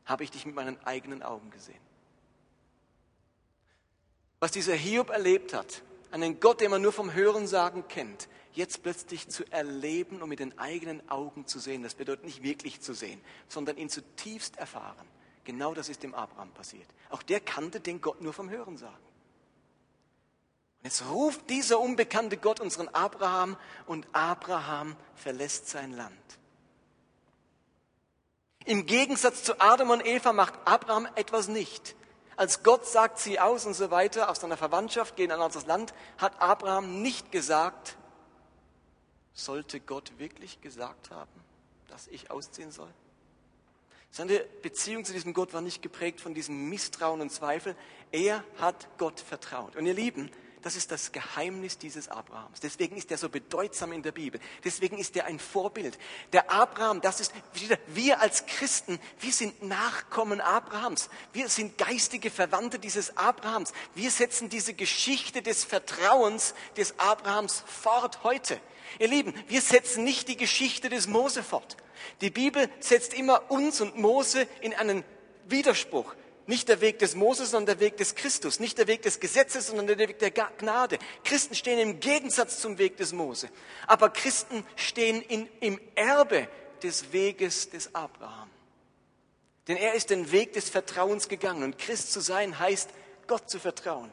habe 0.07 0.25
ich 0.25 0.31
dich 0.31 0.47
mit 0.47 0.55
meinen 0.55 0.83
eigenen 0.85 1.23
Augen 1.23 1.51
gesehen. 1.51 1.81
was 4.41 4.53
dieser 4.53 4.75
Hiob 4.75 5.11
erlebt 5.11 5.53
hat, 5.53 5.83
einen 6.11 6.41
Gott, 6.41 6.63
den 6.63 6.71
man 6.71 6.81
nur 6.81 6.93
vom 6.93 7.13
Hörensagen 7.13 7.87
kennt, 7.89 8.29
jetzt 8.53 8.83
plötzlich 8.83 9.29
zu 9.29 9.45
erleben 9.53 10.23
und 10.23 10.31
mit 10.31 10.41
den 10.41 10.59
eigenen 10.59 11.09
Augen 11.11 11.47
zu 11.47 11.59
sehen. 11.59 11.83
Das 11.83 11.95
bedeutet 11.95 12.25
nicht 12.25 12.43
wirklich 12.43 12.81
zu 12.81 12.95
sehen, 12.95 13.21
sondern 13.49 13.77
ihn 13.77 13.91
zutiefst 13.91 14.57
erfahren. 14.57 15.07
Genau 15.45 15.75
das 15.75 15.89
ist 15.89 16.03
dem 16.03 16.15
Abraham 16.15 16.51
passiert. 16.53 16.89
Auch 17.11 17.23
der 17.23 17.41
kannte 17.41 17.81
den 17.81 18.01
Gott 18.01 18.23
nur 18.23 18.33
vom 18.33 18.49
Hörensagen. 18.49 19.10
Und 20.81 20.85
jetzt 20.85 21.05
ruft 21.11 21.51
dieser 21.51 21.79
unbekannte 21.79 22.39
Gott 22.39 22.59
unseren 22.59 22.89
Abraham 22.89 23.59
und 23.87 24.07
Abraham 24.13 24.97
verlässt 25.15 25.69
sein 25.69 25.93
Land. 25.93 26.17
Im 28.65 28.87
Gegensatz 28.87 29.43
zu 29.43 29.61
Adam 29.61 29.91
und 29.91 30.07
Eva 30.07 30.33
macht 30.33 30.55
Abraham 30.65 31.07
etwas 31.17 31.49
nicht. 31.49 31.97
Als 32.37 32.63
Gott 32.63 32.87
sagt 32.87 33.19
sie 33.19 33.39
aus 33.39 33.67
und 33.67 33.75
so 33.75 33.91
weiter, 33.91 34.31
aus 34.31 34.41
seiner 34.41 34.57
Verwandtschaft 34.57 35.17
gehen 35.17 35.31
an 35.31 35.43
anderes 35.43 35.67
Land, 35.67 35.93
hat 36.17 36.41
Abraham 36.41 37.03
nicht 37.03 37.31
gesagt, 37.31 37.97
sollte 39.35 39.81
Gott 39.81 40.19
wirklich 40.19 40.63
gesagt 40.63 41.11
haben, 41.11 41.31
dass 41.89 42.07
ich 42.07 42.31
ausziehen 42.31 42.71
soll? 42.71 42.89
Seine 44.11 44.41
Beziehung 44.63 45.05
zu 45.05 45.13
diesem 45.13 45.35
Gott 45.35 45.53
war 45.53 45.61
nicht 45.61 45.83
geprägt 45.83 46.21
von 46.21 46.33
diesem 46.33 46.71
Misstrauen 46.71 47.21
und 47.21 47.31
Zweifel. 47.31 47.77
Er 48.11 48.43
hat 48.59 48.89
Gott 48.99 49.21
vertraut. 49.21 49.77
Und 49.77 49.87
ihr 49.87 49.95
Lieben, 49.95 50.31
das 50.63 50.77
ist 50.77 50.91
das 50.91 51.13
Geheimnis 51.13 51.79
dieses 51.79 52.09
Abrahams. 52.09 52.61
Deswegen 52.61 52.97
ist 52.97 53.11
er 53.11 53.17
so 53.17 53.29
bedeutsam 53.29 53.93
in 53.93 54.03
der 54.03 54.13
Bibel. 54.13 54.41
Deswegen 54.63 54.99
ist 54.99 55.17
er 55.17 55.25
ein 55.25 55.39
Vorbild. 55.39 55.99
Der 56.33 56.51
Abraham, 56.51 57.01
das 57.01 57.21
ist 57.21 57.33
wir 57.87 58.21
als 58.21 58.45
Christen, 58.47 58.99
wir 59.21 59.33
sind 59.33 59.63
Nachkommen 59.63 60.41
Abrahams. 60.41 61.09
Wir 61.33 61.49
sind 61.49 61.79
geistige 61.79 62.31
Verwandte 62.31 62.79
dieses 62.79 63.17
Abrahams. 63.17 63.73
Wir 63.95 64.11
setzen 64.11 64.51
diese 64.51 64.75
Geschichte 64.75 65.41
des 65.41 65.65
Vertrauens 65.65 66.55
des 66.77 66.99
Abrahams 66.99 67.65
fort 67.67 68.23
heute. 68.23 68.61
Ihr 68.99 69.09
Lieben, 69.09 69.33
wir 69.49 69.63
setzen 69.63 70.05
nicht 70.05 70.29
die 70.29 70.37
Geschichte 70.37 70.91
des 70.91 71.07
Mose 71.07 71.43
fort. 71.43 71.77
Die 72.21 72.31
Bibel 72.31 72.69
setzt 72.81 73.15
immer 73.15 73.51
uns 73.51 73.81
und 73.81 73.97
Mose 73.97 74.47
in 74.61 74.75
einen 74.75 75.05
Widerspruch. 75.47 76.15
Nicht 76.51 76.69
der 76.69 76.81
Weg 76.81 76.99
des 76.99 77.15
Moses, 77.15 77.53
sondern 77.53 77.79
der 77.79 77.87
Weg 77.87 77.97
des 77.97 78.17
Christus. 78.17 78.59
Nicht 78.59 78.77
der 78.77 78.89
Weg 78.89 79.03
des 79.03 79.21
Gesetzes, 79.21 79.69
sondern 79.69 79.87
der 79.87 79.99
Weg 79.99 80.19
der 80.19 80.33
Gnade. 80.33 80.99
Christen 81.23 81.55
stehen 81.55 81.79
im 81.79 82.01
Gegensatz 82.01 82.59
zum 82.59 82.77
Weg 82.77 82.97
des 82.97 83.13
Mose. 83.13 83.49
Aber 83.87 84.11
Christen 84.11 84.67
stehen 84.75 85.23
in, 85.23 85.49
im 85.61 85.81
Erbe 85.95 86.49
des 86.83 87.13
Weges 87.13 87.71
des 87.71 87.95
Abraham. 87.95 88.51
Denn 89.69 89.77
er 89.77 89.95
ist 89.95 90.11
den 90.11 90.33
Weg 90.33 90.53
des 90.55 90.69
Vertrauens 90.69 91.29
gegangen. 91.29 91.63
Und 91.63 91.79
Christ 91.79 92.13
zu 92.13 92.19
sein 92.19 92.59
heißt, 92.59 92.91
Gott 93.29 93.49
zu 93.49 93.61
vertrauen. 93.61 94.11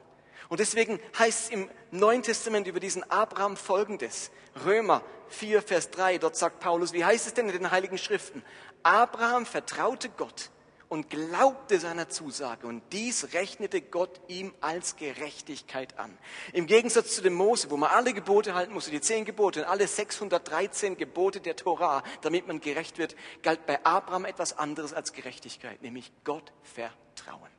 Und 0.48 0.60
deswegen 0.60 1.00
heißt 1.18 1.46
es 1.46 1.50
im 1.50 1.68
Neuen 1.90 2.22
Testament 2.22 2.68
über 2.68 2.80
diesen 2.80 3.02
Abraham 3.10 3.58
folgendes. 3.58 4.30
Römer 4.64 5.02
4, 5.30 5.64
Vers 5.64 5.90
3, 5.90 6.20
dort 6.20 6.36
sagt 6.36 6.60
Paulus, 6.60 6.94
wie 6.94 7.04
heißt 7.04 7.26
es 7.26 7.34
denn 7.34 7.48
in 7.50 7.54
den 7.54 7.72
Heiligen 7.72 7.98
Schriften? 7.98 8.44
Abraham 8.84 9.48
vertraute 9.48 10.10
Gott 10.10 10.52
und 10.90 11.10
glaubte 11.10 11.80
seiner 11.80 12.10
Zusage 12.10 12.68
und 12.68 12.82
dies 12.94 13.34
rechnete 13.34 13.82
Gott 13.82 14.22
ihm 14.28 14.54
als 14.62 14.96
Gerechtigkeit 14.96 16.00
an. 16.00 16.18
Im 16.54 16.66
Gegensatz 16.66 17.16
zu 17.16 17.22
dem 17.22 17.34
Mose, 17.34 17.70
wo 17.70 17.78
man 17.78 17.92
alle 17.92 18.14
Gebote 18.14 18.54
halten 18.54 18.74
musste, 18.74 18.92
die 18.92 19.02
zehn 19.02 19.26
Gebote 19.26 19.62
und 19.62 19.66
alle 19.68 19.88
613 19.88 20.96
Gebote 20.98 21.42
der 21.42 21.56
Torah, 21.56 22.04
damit 22.22 22.48
man 22.48 22.62
gerecht 22.62 22.98
wird, 22.98 23.16
galt 23.44 23.66
bei 23.66 23.84
Abraham 23.86 24.26
etwas 24.26 24.58
anderes 24.58 24.94
als 24.94 25.14
Gerechtigkeit, 25.14 25.82
nämlich 25.82 26.12
Gott 26.24 26.54
vertrauen. 26.64 27.52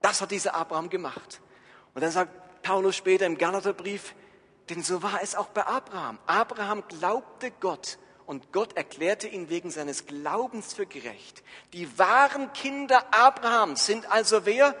Das 0.00 0.20
hat 0.20 0.30
dieser 0.30 0.54
Abraham 0.54 0.88
gemacht. 0.88 1.40
Und 1.94 2.02
dann 2.02 2.10
sagt 2.10 2.62
Paulus 2.62 2.96
später 2.96 3.26
im 3.26 3.38
Galaterbrief, 3.38 4.14
denn 4.68 4.82
so 4.82 5.02
war 5.02 5.22
es 5.22 5.34
auch 5.34 5.48
bei 5.48 5.66
Abraham. 5.66 6.18
Abraham 6.26 6.84
glaubte 6.88 7.50
Gott 7.50 7.98
und 8.30 8.52
Gott 8.52 8.76
erklärte 8.76 9.26
ihn 9.26 9.48
wegen 9.48 9.72
seines 9.72 10.06
Glaubens 10.06 10.72
für 10.72 10.86
gerecht. 10.86 11.42
Die 11.72 11.98
wahren 11.98 12.52
Kinder 12.52 13.12
Abrahams 13.12 13.86
sind 13.86 14.08
also 14.08 14.46
wer? 14.46 14.76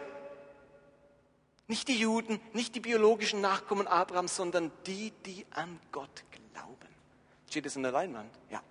Nicht 1.66 1.88
die 1.88 1.98
Juden, 1.98 2.40
nicht 2.52 2.76
die 2.76 2.80
biologischen 2.80 3.40
Nachkommen 3.40 3.88
Abrahams, 3.88 4.36
sondern 4.36 4.70
die, 4.86 5.10
die 5.26 5.44
an 5.50 5.80
Gott 5.90 6.22
glauben. 6.30 6.94
Steht 7.48 7.66
es 7.66 7.74
in 7.74 7.82
der 7.82 7.90
Leinwand? 7.90 8.32
Ja. 8.50 8.62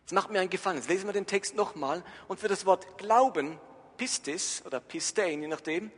Jetzt 0.00 0.14
macht 0.14 0.30
mir 0.30 0.40
einen 0.40 0.50
Gefallen. 0.50 0.78
Jetzt 0.78 0.88
lesen 0.88 1.06
wir 1.06 1.12
den 1.12 1.26
Text 1.26 1.54
nochmal. 1.54 2.02
Und 2.26 2.40
für 2.40 2.48
das 2.48 2.66
Wort 2.66 2.98
Glauben, 2.98 3.56
Pistis 3.96 4.64
oder 4.66 4.80
Pistein, 4.80 5.42
je 5.42 5.48
nachdem, 5.48 5.92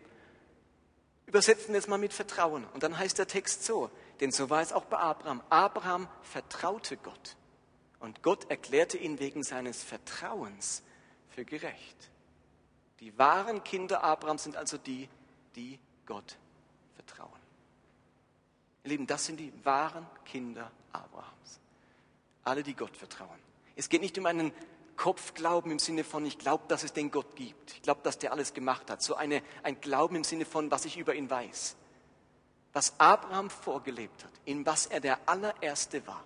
übersetzen 1.24 1.72
wir 1.72 1.78
es 1.78 1.88
mal 1.88 1.96
mit 1.96 2.12
Vertrauen. 2.12 2.66
Und 2.74 2.82
dann 2.82 2.98
heißt 2.98 3.18
der 3.18 3.28
Text 3.28 3.64
so, 3.64 3.88
denn 4.20 4.30
so 4.30 4.50
war 4.50 4.60
es 4.60 4.74
auch 4.74 4.84
bei 4.84 4.98
Abraham. 4.98 5.42
Abraham 5.48 6.06
vertraute 6.20 6.98
Gott. 6.98 7.36
Und 8.02 8.20
Gott 8.20 8.50
erklärte 8.50 8.98
ihn 8.98 9.20
wegen 9.20 9.44
seines 9.44 9.80
Vertrauens 9.84 10.82
für 11.28 11.44
gerecht. 11.44 12.10
Die 12.98 13.16
wahren 13.16 13.62
Kinder 13.62 14.02
Abrahams 14.02 14.42
sind 14.42 14.56
also 14.56 14.76
die, 14.76 15.08
die 15.54 15.78
Gott 16.04 16.36
vertrauen. 16.96 17.30
Ihr 18.82 18.90
Lieben, 18.90 19.06
das 19.06 19.24
sind 19.24 19.38
die 19.38 19.52
wahren 19.64 20.04
Kinder 20.24 20.72
Abrahams. 20.92 21.60
Alle, 22.42 22.64
die 22.64 22.74
Gott 22.74 22.96
vertrauen. 22.96 23.38
Es 23.76 23.88
geht 23.88 24.00
nicht 24.00 24.18
um 24.18 24.26
einen 24.26 24.52
Kopfglauben 24.96 25.70
im 25.70 25.78
Sinne 25.78 26.02
von, 26.02 26.26
ich 26.26 26.38
glaube, 26.38 26.64
dass 26.66 26.82
es 26.82 26.92
den 26.92 27.12
Gott 27.12 27.36
gibt. 27.36 27.74
Ich 27.74 27.82
glaube, 27.82 28.00
dass 28.02 28.18
der 28.18 28.32
alles 28.32 28.52
gemacht 28.52 28.90
hat. 28.90 29.00
So 29.00 29.14
eine, 29.14 29.44
ein 29.62 29.80
Glauben 29.80 30.16
im 30.16 30.24
Sinne 30.24 30.44
von, 30.44 30.72
was 30.72 30.86
ich 30.86 30.98
über 30.98 31.14
ihn 31.14 31.30
weiß. 31.30 31.76
Was 32.72 32.98
Abraham 32.98 33.48
vorgelebt 33.48 34.24
hat, 34.24 34.32
in 34.44 34.66
was 34.66 34.86
er 34.86 34.98
der 34.98 35.20
allererste 35.26 36.04
war, 36.08 36.24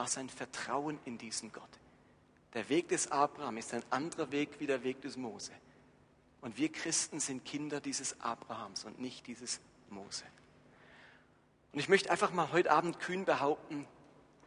war 0.00 0.08
sein 0.08 0.30
Vertrauen 0.30 0.98
in 1.04 1.18
diesen 1.18 1.52
Gott. 1.52 1.68
Der 2.54 2.70
Weg 2.70 2.88
des 2.88 3.12
Abraham 3.12 3.58
ist 3.58 3.74
ein 3.74 3.82
anderer 3.90 4.32
Weg 4.32 4.48
wie 4.58 4.66
der 4.66 4.82
Weg 4.82 5.02
des 5.02 5.18
Mose. 5.18 5.52
Und 6.40 6.56
wir 6.56 6.72
Christen 6.72 7.20
sind 7.20 7.44
Kinder 7.44 7.82
dieses 7.82 8.18
Abrahams 8.18 8.86
und 8.86 8.98
nicht 8.98 9.26
dieses 9.26 9.60
Mose. 9.90 10.24
Und 11.74 11.80
ich 11.80 11.90
möchte 11.90 12.10
einfach 12.10 12.32
mal 12.32 12.50
heute 12.50 12.70
Abend 12.70 12.98
kühn 12.98 13.26
behaupten, 13.26 13.86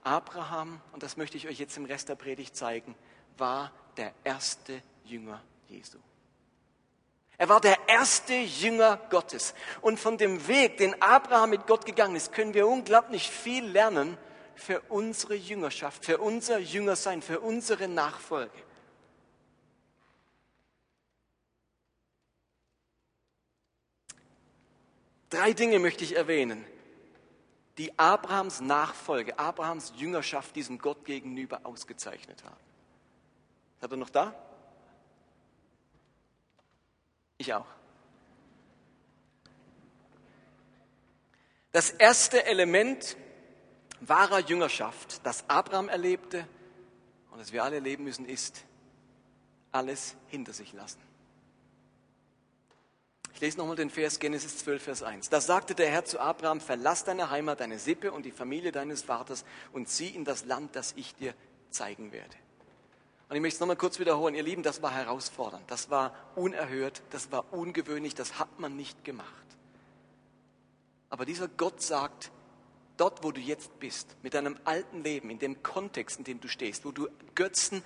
Abraham, 0.01 0.81
und 0.91 1.03
das 1.03 1.17
möchte 1.17 1.37
ich 1.37 1.47
euch 1.47 1.59
jetzt 1.59 1.77
im 1.77 1.85
Rest 1.85 2.09
der 2.09 2.15
Predigt 2.15 2.55
zeigen, 2.55 2.95
war 3.37 3.71
der 3.97 4.11
erste 4.23 4.81
Jünger 5.05 5.39
Jesu. 5.67 5.99
Er 7.37 7.47
war 7.47 7.61
der 7.61 7.77
erste 7.87 8.33
Jünger 8.33 8.97
Gottes. 9.11 9.53
Und 9.81 9.99
von 9.99 10.17
dem 10.17 10.47
Weg, 10.47 10.77
den 10.77 10.99
Abraham 10.99 11.51
mit 11.51 11.67
Gott 11.67 11.85
gegangen 11.85 12.15
ist, 12.15 12.31
können 12.31 12.55
wir 12.55 12.67
unglaublich 12.67 13.29
viel 13.29 13.65
lernen 13.65 14.17
für 14.55 14.81
unsere 14.89 15.35
Jüngerschaft, 15.35 16.05
für 16.05 16.17
unser 16.19 16.59
Jüngersein, 16.59 17.21
für 17.21 17.39
unsere 17.39 17.87
Nachfolge. 17.87 18.51
Drei 25.29 25.53
Dinge 25.53 25.79
möchte 25.79 26.03
ich 26.03 26.15
erwähnen, 26.15 26.63
die 27.79 27.97
Abrahams 27.97 28.61
Nachfolge, 28.61 29.39
Abrahams 29.39 29.93
Jüngerschaft 29.95 30.55
diesem 30.55 30.77
Gott 30.77 31.05
gegenüber 31.05 31.61
ausgezeichnet 31.63 32.43
haben. 32.43 32.63
Hat 33.81 33.91
er 33.91 33.97
noch 33.97 34.11
da? 34.11 34.35
Ich 37.37 37.53
auch. 37.53 37.65
Das 41.71 41.89
erste 41.89 42.45
Element 42.45 43.17
wahrer 44.09 44.39
Jüngerschaft, 44.39 45.25
das 45.25 45.43
Abraham 45.49 45.89
erlebte 45.89 46.47
und 47.31 47.39
das 47.39 47.51
wir 47.51 47.63
alle 47.63 47.75
erleben 47.75 48.03
müssen, 48.03 48.25
ist 48.25 48.63
alles 49.71 50.15
hinter 50.27 50.53
sich 50.53 50.73
lassen. 50.73 51.01
Ich 53.33 53.41
lese 53.41 53.57
nochmal 53.57 53.75
den 53.75 53.89
Vers 53.89 54.19
Genesis 54.19 54.59
12, 54.59 54.83
Vers 54.83 55.03
1. 55.03 55.29
Da 55.29 55.41
sagte 55.41 55.73
der 55.73 55.89
Herr 55.89 56.05
zu 56.05 56.19
Abraham, 56.19 56.61
verlass 56.61 57.03
deine 57.03 57.31
Heimat, 57.31 57.59
deine 57.59 57.79
Sippe 57.79 58.11
und 58.11 58.23
die 58.25 58.31
Familie 58.31 58.71
deines 58.71 59.01
Vaters 59.01 59.43
und 59.71 59.89
zieh 59.89 60.09
in 60.09 60.23
das 60.23 60.45
Land, 60.45 60.75
das 60.75 60.93
ich 60.95 61.15
dir 61.15 61.33
zeigen 61.71 62.11
werde. 62.11 62.35
Und 63.29 63.35
ich 63.35 63.41
möchte 63.41 63.55
es 63.55 63.59
nochmal 63.59 63.77
kurz 63.77 63.97
wiederholen. 63.97 64.35
Ihr 64.35 64.43
Lieben, 64.43 64.61
das 64.61 64.83
war 64.83 64.91
herausfordernd, 64.91 65.69
das 65.71 65.89
war 65.89 66.13
unerhört, 66.35 67.01
das 67.09 67.31
war 67.31 67.51
ungewöhnlich, 67.51 68.13
das 68.13 68.37
hat 68.37 68.59
man 68.59 68.75
nicht 68.75 69.03
gemacht. 69.03 69.27
Aber 71.09 71.25
dieser 71.25 71.47
Gott 71.47 71.81
sagt, 71.81 72.31
dort, 72.97 73.23
wo 73.23 73.31
du 73.31 73.41
jetzt 73.41 73.79
bist, 73.79 74.15
mit 74.21 74.33
deinem 74.33 74.57
alten 74.63 75.03
Leben, 75.03 75.29
in 75.29 75.39
dem 75.39 75.63
Kontext, 75.63 76.17
in 76.17 76.23
dem 76.23 76.39
du 76.39 76.47
stehst, 76.47 76.85
wo 76.85 76.91
du 76.91 77.07
Götzen, 77.35 77.83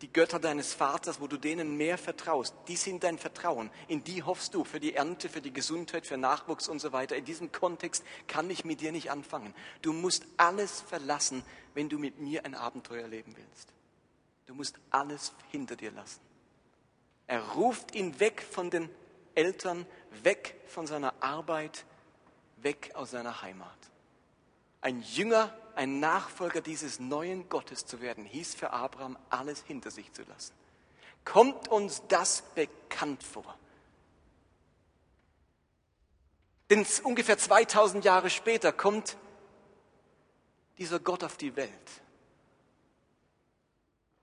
die 0.00 0.12
Götter 0.12 0.38
deines 0.38 0.74
Vaters, 0.74 1.20
wo 1.20 1.26
du 1.26 1.36
denen 1.36 1.76
mehr 1.76 1.98
vertraust, 1.98 2.54
die 2.68 2.76
sind 2.76 3.02
dein 3.02 3.18
Vertrauen. 3.18 3.70
In 3.88 4.04
die 4.04 4.22
hoffst 4.22 4.54
du 4.54 4.64
für 4.64 4.78
die 4.78 4.94
Ernte, 4.94 5.28
für 5.28 5.40
die 5.40 5.52
Gesundheit, 5.52 6.06
für 6.06 6.16
Nachwuchs 6.16 6.68
und 6.68 6.78
so 6.78 6.92
weiter. 6.92 7.16
In 7.16 7.24
diesem 7.24 7.50
Kontext 7.50 8.04
kann 8.28 8.48
ich 8.48 8.64
mit 8.64 8.80
dir 8.80 8.92
nicht 8.92 9.10
anfangen. 9.10 9.54
Du 9.82 9.92
musst 9.92 10.24
alles 10.36 10.80
verlassen, 10.82 11.42
wenn 11.74 11.88
du 11.88 11.98
mit 11.98 12.20
mir 12.20 12.44
ein 12.44 12.54
Abenteuer 12.54 13.08
leben 13.08 13.34
willst. 13.36 13.72
Du 14.46 14.54
musst 14.54 14.78
alles 14.90 15.32
hinter 15.50 15.76
dir 15.76 15.90
lassen. 15.90 16.20
Er 17.26 17.42
ruft 17.42 17.94
ihn 17.94 18.18
weg 18.20 18.40
von 18.40 18.70
den 18.70 18.88
Eltern, 19.34 19.84
weg 20.22 20.58
von 20.66 20.86
seiner 20.86 21.12
Arbeit, 21.20 21.84
weg 22.56 22.92
aus 22.94 23.10
seiner 23.10 23.42
Heimat. 23.42 23.76
Ein 24.80 25.02
Jünger, 25.02 25.56
ein 25.74 26.00
Nachfolger 26.00 26.60
dieses 26.60 27.00
neuen 27.00 27.48
Gottes 27.48 27.86
zu 27.86 28.00
werden, 28.00 28.24
hieß 28.24 28.54
für 28.54 28.70
Abraham, 28.70 29.18
alles 29.30 29.62
hinter 29.66 29.90
sich 29.90 30.12
zu 30.12 30.22
lassen. 30.22 30.52
Kommt 31.24 31.68
uns 31.68 32.02
das 32.08 32.42
bekannt 32.54 33.22
vor? 33.22 33.56
Denn 36.70 36.86
ungefähr 37.02 37.38
2000 37.38 38.04
Jahre 38.04 38.30
später 38.30 38.72
kommt 38.72 39.16
dieser 40.78 41.00
Gott 41.00 41.24
auf 41.24 41.36
die 41.36 41.56
Welt 41.56 41.72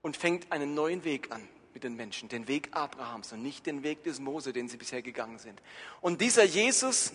und 0.01 0.15
fängt 0.15 0.51
einen 0.51 0.73
neuen 0.73 1.03
Weg 1.03 1.31
an 1.31 1.47
mit 1.73 1.83
den 1.83 1.95
Menschen, 1.95 2.29
den 2.29 2.47
Weg 2.47 2.69
Abrahams 2.71 3.33
und 3.33 3.41
nicht 3.41 3.65
den 3.65 3.83
Weg 3.83 4.03
des 4.03 4.19
Mose, 4.19 4.53
den 4.53 4.69
sie 4.69 4.77
bisher 4.77 5.01
gegangen 5.01 5.39
sind. 5.39 5.61
Und 5.99 6.21
dieser 6.21 6.43
Jesus 6.43 7.11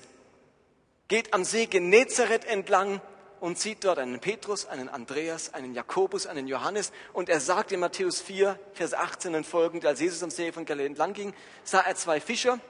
geht 1.09 1.33
am 1.33 1.45
See 1.45 1.67
Genezareth 1.67 2.45
entlang 2.45 3.01
und 3.41 3.59
sieht 3.59 3.85
dort 3.85 3.99
einen 3.99 4.21
Petrus, 4.21 4.67
einen 4.67 4.89
Andreas, 4.89 5.53
einen 5.55 5.75
Jakobus, 5.75 6.27
einen 6.27 6.47
Johannes 6.47 6.93
und 7.13 7.29
er 7.29 7.41
sagt 7.41 7.73
in 7.73 7.81
Matthäus 7.81 8.21
4, 8.21 8.59
Vers 8.75 8.95
18 8.95 9.35
und 9.35 9.47
folgend, 9.47 9.85
als 9.87 10.01
Jesus 10.01 10.23
am 10.23 10.31
See 10.31 10.53
von 10.53 10.65
Galiläa 10.65 10.87
entlang 10.87 11.15
ging, 11.15 11.35
sah 11.65 11.81
er 11.81 11.97
zwei 11.97 12.21
Fischer, 12.21 12.61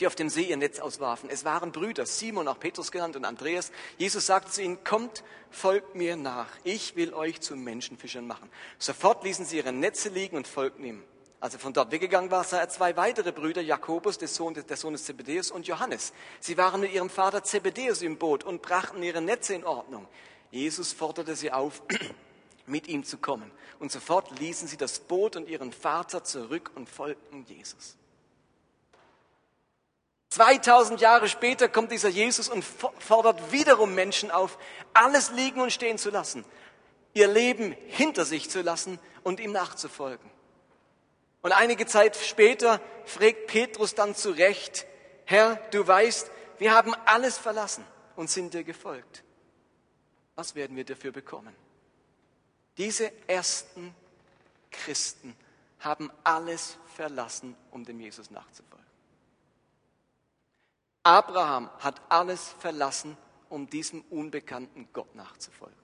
die 0.00 0.06
auf 0.06 0.14
dem 0.14 0.28
See 0.28 0.42
ihr 0.42 0.56
Netz 0.56 0.78
auswarfen. 0.78 1.28
Es 1.30 1.44
waren 1.44 1.72
Brüder, 1.72 2.06
Simon, 2.06 2.48
auch 2.48 2.58
Petrus 2.58 2.92
genannt, 2.92 3.16
und 3.16 3.24
Andreas. 3.24 3.72
Jesus 3.96 4.26
sagte 4.26 4.50
zu 4.50 4.62
ihnen, 4.62 4.82
kommt, 4.84 5.24
folgt 5.50 5.94
mir 5.94 6.16
nach. 6.16 6.48
Ich 6.64 6.96
will 6.96 7.12
euch 7.12 7.40
zu 7.40 7.56
Menschenfischern 7.56 8.26
machen. 8.26 8.48
Sofort 8.78 9.24
ließen 9.24 9.44
sie 9.44 9.56
ihre 9.58 9.72
Netze 9.72 10.08
liegen 10.08 10.36
und 10.36 10.46
folgten 10.46 10.84
ihm. 10.84 11.04
Als 11.40 11.54
er 11.54 11.60
von 11.60 11.72
dort 11.72 11.92
weggegangen 11.92 12.30
war, 12.32 12.42
sah 12.42 12.58
er 12.58 12.68
zwei 12.68 12.96
weitere 12.96 13.30
Brüder, 13.30 13.62
Jakobus, 13.62 14.18
der 14.18 14.26
Sohn, 14.26 14.54
der 14.54 14.76
Sohn 14.76 14.92
des 14.92 15.04
Zebedeus, 15.04 15.52
und 15.52 15.68
Johannes. 15.68 16.12
Sie 16.40 16.58
waren 16.58 16.80
mit 16.80 16.92
ihrem 16.92 17.10
Vater 17.10 17.44
Zebedeus 17.44 18.02
im 18.02 18.18
Boot 18.18 18.42
und 18.42 18.60
brachten 18.60 19.02
ihre 19.02 19.20
Netze 19.20 19.54
in 19.54 19.64
Ordnung. 19.64 20.08
Jesus 20.50 20.92
forderte 20.92 21.36
sie 21.36 21.52
auf, 21.52 21.82
mit 22.66 22.88
ihm 22.88 23.04
zu 23.04 23.18
kommen. 23.18 23.50
Und 23.78 23.92
sofort 23.92 24.36
ließen 24.40 24.66
sie 24.66 24.76
das 24.76 24.98
Boot 24.98 25.36
und 25.36 25.48
ihren 25.48 25.72
Vater 25.72 26.24
zurück 26.24 26.72
und 26.74 26.88
folgten 26.88 27.44
Jesus. 27.44 27.96
2000 30.30 31.00
Jahre 31.00 31.28
später 31.28 31.68
kommt 31.68 31.92
dieser 31.92 32.08
Jesus 32.08 32.48
und 32.48 32.64
fordert 32.64 33.52
wiederum 33.52 33.94
Menschen 33.94 34.30
auf, 34.30 34.58
alles 34.92 35.30
liegen 35.30 35.60
und 35.60 35.72
stehen 35.72 35.98
zu 35.98 36.10
lassen, 36.10 36.44
ihr 37.14 37.28
Leben 37.28 37.74
hinter 37.86 38.24
sich 38.24 38.50
zu 38.50 38.60
lassen 38.60 38.98
und 39.22 39.40
ihm 39.40 39.52
nachzufolgen. 39.52 40.37
Und 41.42 41.52
einige 41.52 41.86
Zeit 41.86 42.16
später 42.16 42.80
fragt 43.04 43.46
Petrus 43.46 43.94
dann 43.94 44.14
zurecht, 44.14 44.86
Herr, 45.24 45.56
du 45.70 45.86
weißt, 45.86 46.30
wir 46.58 46.74
haben 46.74 46.94
alles 47.04 47.38
verlassen 47.38 47.84
und 48.16 48.30
sind 48.30 48.54
dir 48.54 48.64
gefolgt. 48.64 49.22
Was 50.34 50.54
werden 50.54 50.76
wir 50.76 50.84
dafür 50.84 51.12
bekommen? 51.12 51.54
Diese 52.76 53.12
ersten 53.28 53.94
Christen 54.70 55.36
haben 55.80 56.10
alles 56.24 56.76
verlassen, 56.94 57.56
um 57.70 57.84
dem 57.84 58.00
Jesus 58.00 58.30
nachzufolgen. 58.30 58.86
Abraham 61.02 61.70
hat 61.78 62.00
alles 62.08 62.48
verlassen, 62.58 63.16
um 63.48 63.68
diesem 63.68 64.02
unbekannten 64.10 64.88
Gott 64.92 65.14
nachzufolgen. 65.14 65.78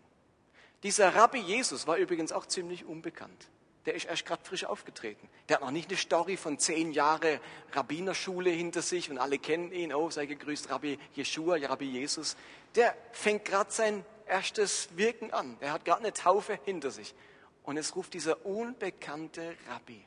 Dieser 0.82 1.14
Rabbi 1.14 1.38
Jesus 1.38 1.86
war 1.86 1.96
übrigens 1.96 2.30
auch 2.30 2.46
ziemlich 2.46 2.84
unbekannt. 2.84 3.48
Der 3.86 3.94
ist 3.94 4.06
erst 4.06 4.24
gerade 4.24 4.42
frisch 4.44 4.64
aufgetreten. 4.64 5.28
Der 5.48 5.56
hat 5.56 5.62
noch 5.62 5.70
nicht 5.70 5.90
eine 5.90 5.98
Story 5.98 6.36
von 6.36 6.58
zehn 6.58 6.92
Jahren 6.92 7.38
Rabbinerschule 7.72 8.50
hinter 8.50 8.82
sich 8.82 9.10
und 9.10 9.18
alle 9.18 9.38
kennen 9.38 9.72
ihn. 9.72 9.92
Oh, 9.92 10.10
sei 10.10 10.26
gegrüßt, 10.26 10.70
Rabbi 10.70 10.98
Jeshua, 11.14 11.56
Rabbi 11.56 11.86
Jesus. 11.86 12.36
Der 12.74 12.96
fängt 13.12 13.44
gerade 13.44 13.70
sein 13.70 14.04
erstes 14.26 14.88
Wirken 14.96 15.32
an. 15.32 15.58
Der 15.60 15.72
hat 15.72 15.84
gerade 15.84 16.00
eine 16.00 16.12
Taufe 16.12 16.58
hinter 16.64 16.90
sich. 16.90 17.14
Und 17.62 17.76
es 17.76 17.94
ruft 17.94 18.14
dieser 18.14 18.44
unbekannte 18.44 19.56
Rabbi, 19.68 20.04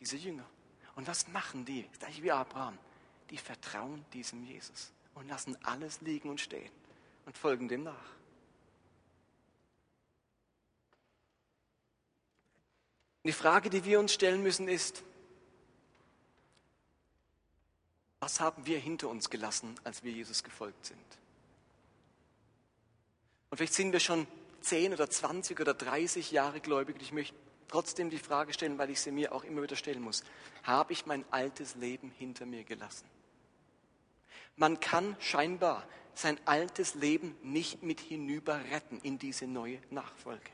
diese 0.00 0.16
Jünger. 0.16 0.44
Und 0.94 1.06
was 1.06 1.28
machen 1.28 1.64
die? 1.64 1.88
Gleich 1.98 2.22
wie 2.22 2.32
Abraham 2.32 2.78
die 3.32 3.38
vertrauen 3.38 4.04
diesem 4.12 4.44
Jesus 4.44 4.92
und 5.14 5.26
lassen 5.26 5.56
alles 5.64 6.02
liegen 6.02 6.28
und 6.28 6.38
stehen 6.40 6.70
und 7.24 7.36
folgen 7.36 7.66
dem 7.66 7.82
nach. 7.82 8.10
Die 13.24 13.32
Frage, 13.32 13.70
die 13.70 13.84
wir 13.84 14.00
uns 14.00 14.12
stellen 14.12 14.42
müssen, 14.42 14.68
ist, 14.68 15.04
was 18.20 18.40
haben 18.40 18.66
wir 18.66 18.78
hinter 18.78 19.08
uns 19.08 19.30
gelassen, 19.30 19.74
als 19.84 20.02
wir 20.02 20.12
Jesus 20.12 20.42
gefolgt 20.42 20.86
sind? 20.86 20.98
Und 23.50 23.58
vielleicht 23.58 23.74
sind 23.74 23.92
wir 23.92 24.00
schon 24.00 24.26
10 24.62 24.92
oder 24.94 25.10
20 25.10 25.60
oder 25.60 25.74
30 25.74 26.30
Jahre 26.30 26.60
gläubig. 26.60 26.96
Und 26.96 27.02
ich 27.02 27.12
möchte 27.12 27.36
trotzdem 27.68 28.10
die 28.10 28.18
Frage 28.18 28.52
stellen, 28.52 28.78
weil 28.78 28.90
ich 28.90 29.00
sie 29.00 29.10
mir 29.10 29.32
auch 29.32 29.44
immer 29.44 29.62
wieder 29.62 29.76
stellen 29.76 30.02
muss. 30.02 30.24
Habe 30.62 30.92
ich 30.92 31.06
mein 31.06 31.24
altes 31.30 31.74
Leben 31.74 32.10
hinter 32.18 32.46
mir 32.46 32.64
gelassen? 32.64 33.06
Man 34.56 34.80
kann 34.80 35.16
scheinbar 35.20 35.86
sein 36.14 36.38
altes 36.44 36.94
Leben 36.94 37.36
nicht 37.42 37.82
mit 37.82 38.00
hinüber 38.00 38.60
retten 38.70 38.98
in 39.02 39.18
diese 39.18 39.46
neue 39.46 39.78
Nachfolge. 39.90 40.50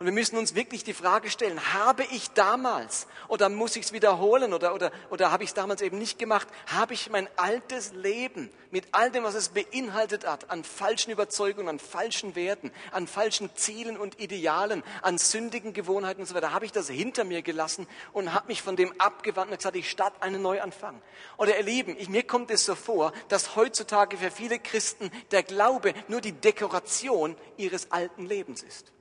Und 0.00 0.06
wir 0.06 0.14
müssen 0.14 0.38
uns 0.38 0.54
wirklich 0.54 0.82
die 0.82 0.94
Frage 0.94 1.28
stellen, 1.28 1.60
habe 1.74 2.04
ich 2.04 2.30
damals 2.30 3.06
oder 3.28 3.50
muss 3.50 3.76
ich 3.76 3.84
es 3.84 3.92
wiederholen 3.92 4.54
oder, 4.54 4.74
oder, 4.74 4.92
oder 5.10 5.30
habe 5.30 5.44
ich 5.44 5.50
es 5.50 5.54
damals 5.54 5.82
eben 5.82 5.98
nicht 5.98 6.18
gemacht, 6.18 6.48
habe 6.68 6.94
ich 6.94 7.10
mein 7.10 7.28
altes 7.36 7.92
Leben 7.92 8.48
mit 8.70 8.86
all 8.92 9.10
dem, 9.10 9.24
was 9.24 9.34
es 9.34 9.50
beinhaltet 9.50 10.26
hat, 10.26 10.48
an 10.48 10.64
falschen 10.64 11.10
Überzeugungen, 11.10 11.68
an 11.68 11.78
falschen 11.78 12.34
Werten, 12.34 12.72
an 12.92 13.06
falschen 13.06 13.54
Zielen 13.56 13.98
und 13.98 14.18
Idealen, 14.18 14.82
an 15.02 15.18
sündigen 15.18 15.74
Gewohnheiten 15.74 16.22
und 16.22 16.26
so 16.26 16.34
weiter, 16.34 16.54
habe 16.54 16.64
ich 16.64 16.72
das 16.72 16.88
hinter 16.88 17.24
mir 17.24 17.42
gelassen 17.42 17.86
und 18.14 18.32
habe 18.32 18.46
mich 18.46 18.62
von 18.62 18.76
dem 18.76 18.98
abgewandt 18.98 19.50
und 19.50 19.58
gesagt, 19.58 19.76
ich 19.76 19.90
starte 19.90 20.22
einen 20.22 20.40
Neuanfang. 20.40 21.02
Oder 21.36 21.58
ihr 21.58 21.62
Lieben, 21.62 21.94
ich, 21.98 22.08
mir 22.08 22.22
kommt 22.22 22.50
es 22.50 22.64
so 22.64 22.74
vor, 22.74 23.12
dass 23.28 23.54
heutzutage 23.54 24.16
für 24.16 24.30
viele 24.30 24.60
Christen 24.60 25.10
der 25.30 25.42
Glaube 25.42 25.92
nur 26.08 26.22
die 26.22 26.32
Dekoration 26.32 27.36
ihres 27.58 27.92
alten 27.92 28.24
Lebens 28.24 28.62
ist. 28.62 28.94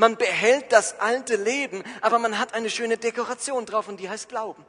Man 0.00 0.16
behält 0.16 0.72
das 0.72 0.98
alte 0.98 1.36
Leben, 1.36 1.84
aber 2.00 2.18
man 2.18 2.38
hat 2.38 2.54
eine 2.54 2.70
schöne 2.70 2.96
Dekoration 2.96 3.66
drauf 3.66 3.86
und 3.86 4.00
die 4.00 4.08
heißt 4.08 4.30
Glauben. 4.30 4.64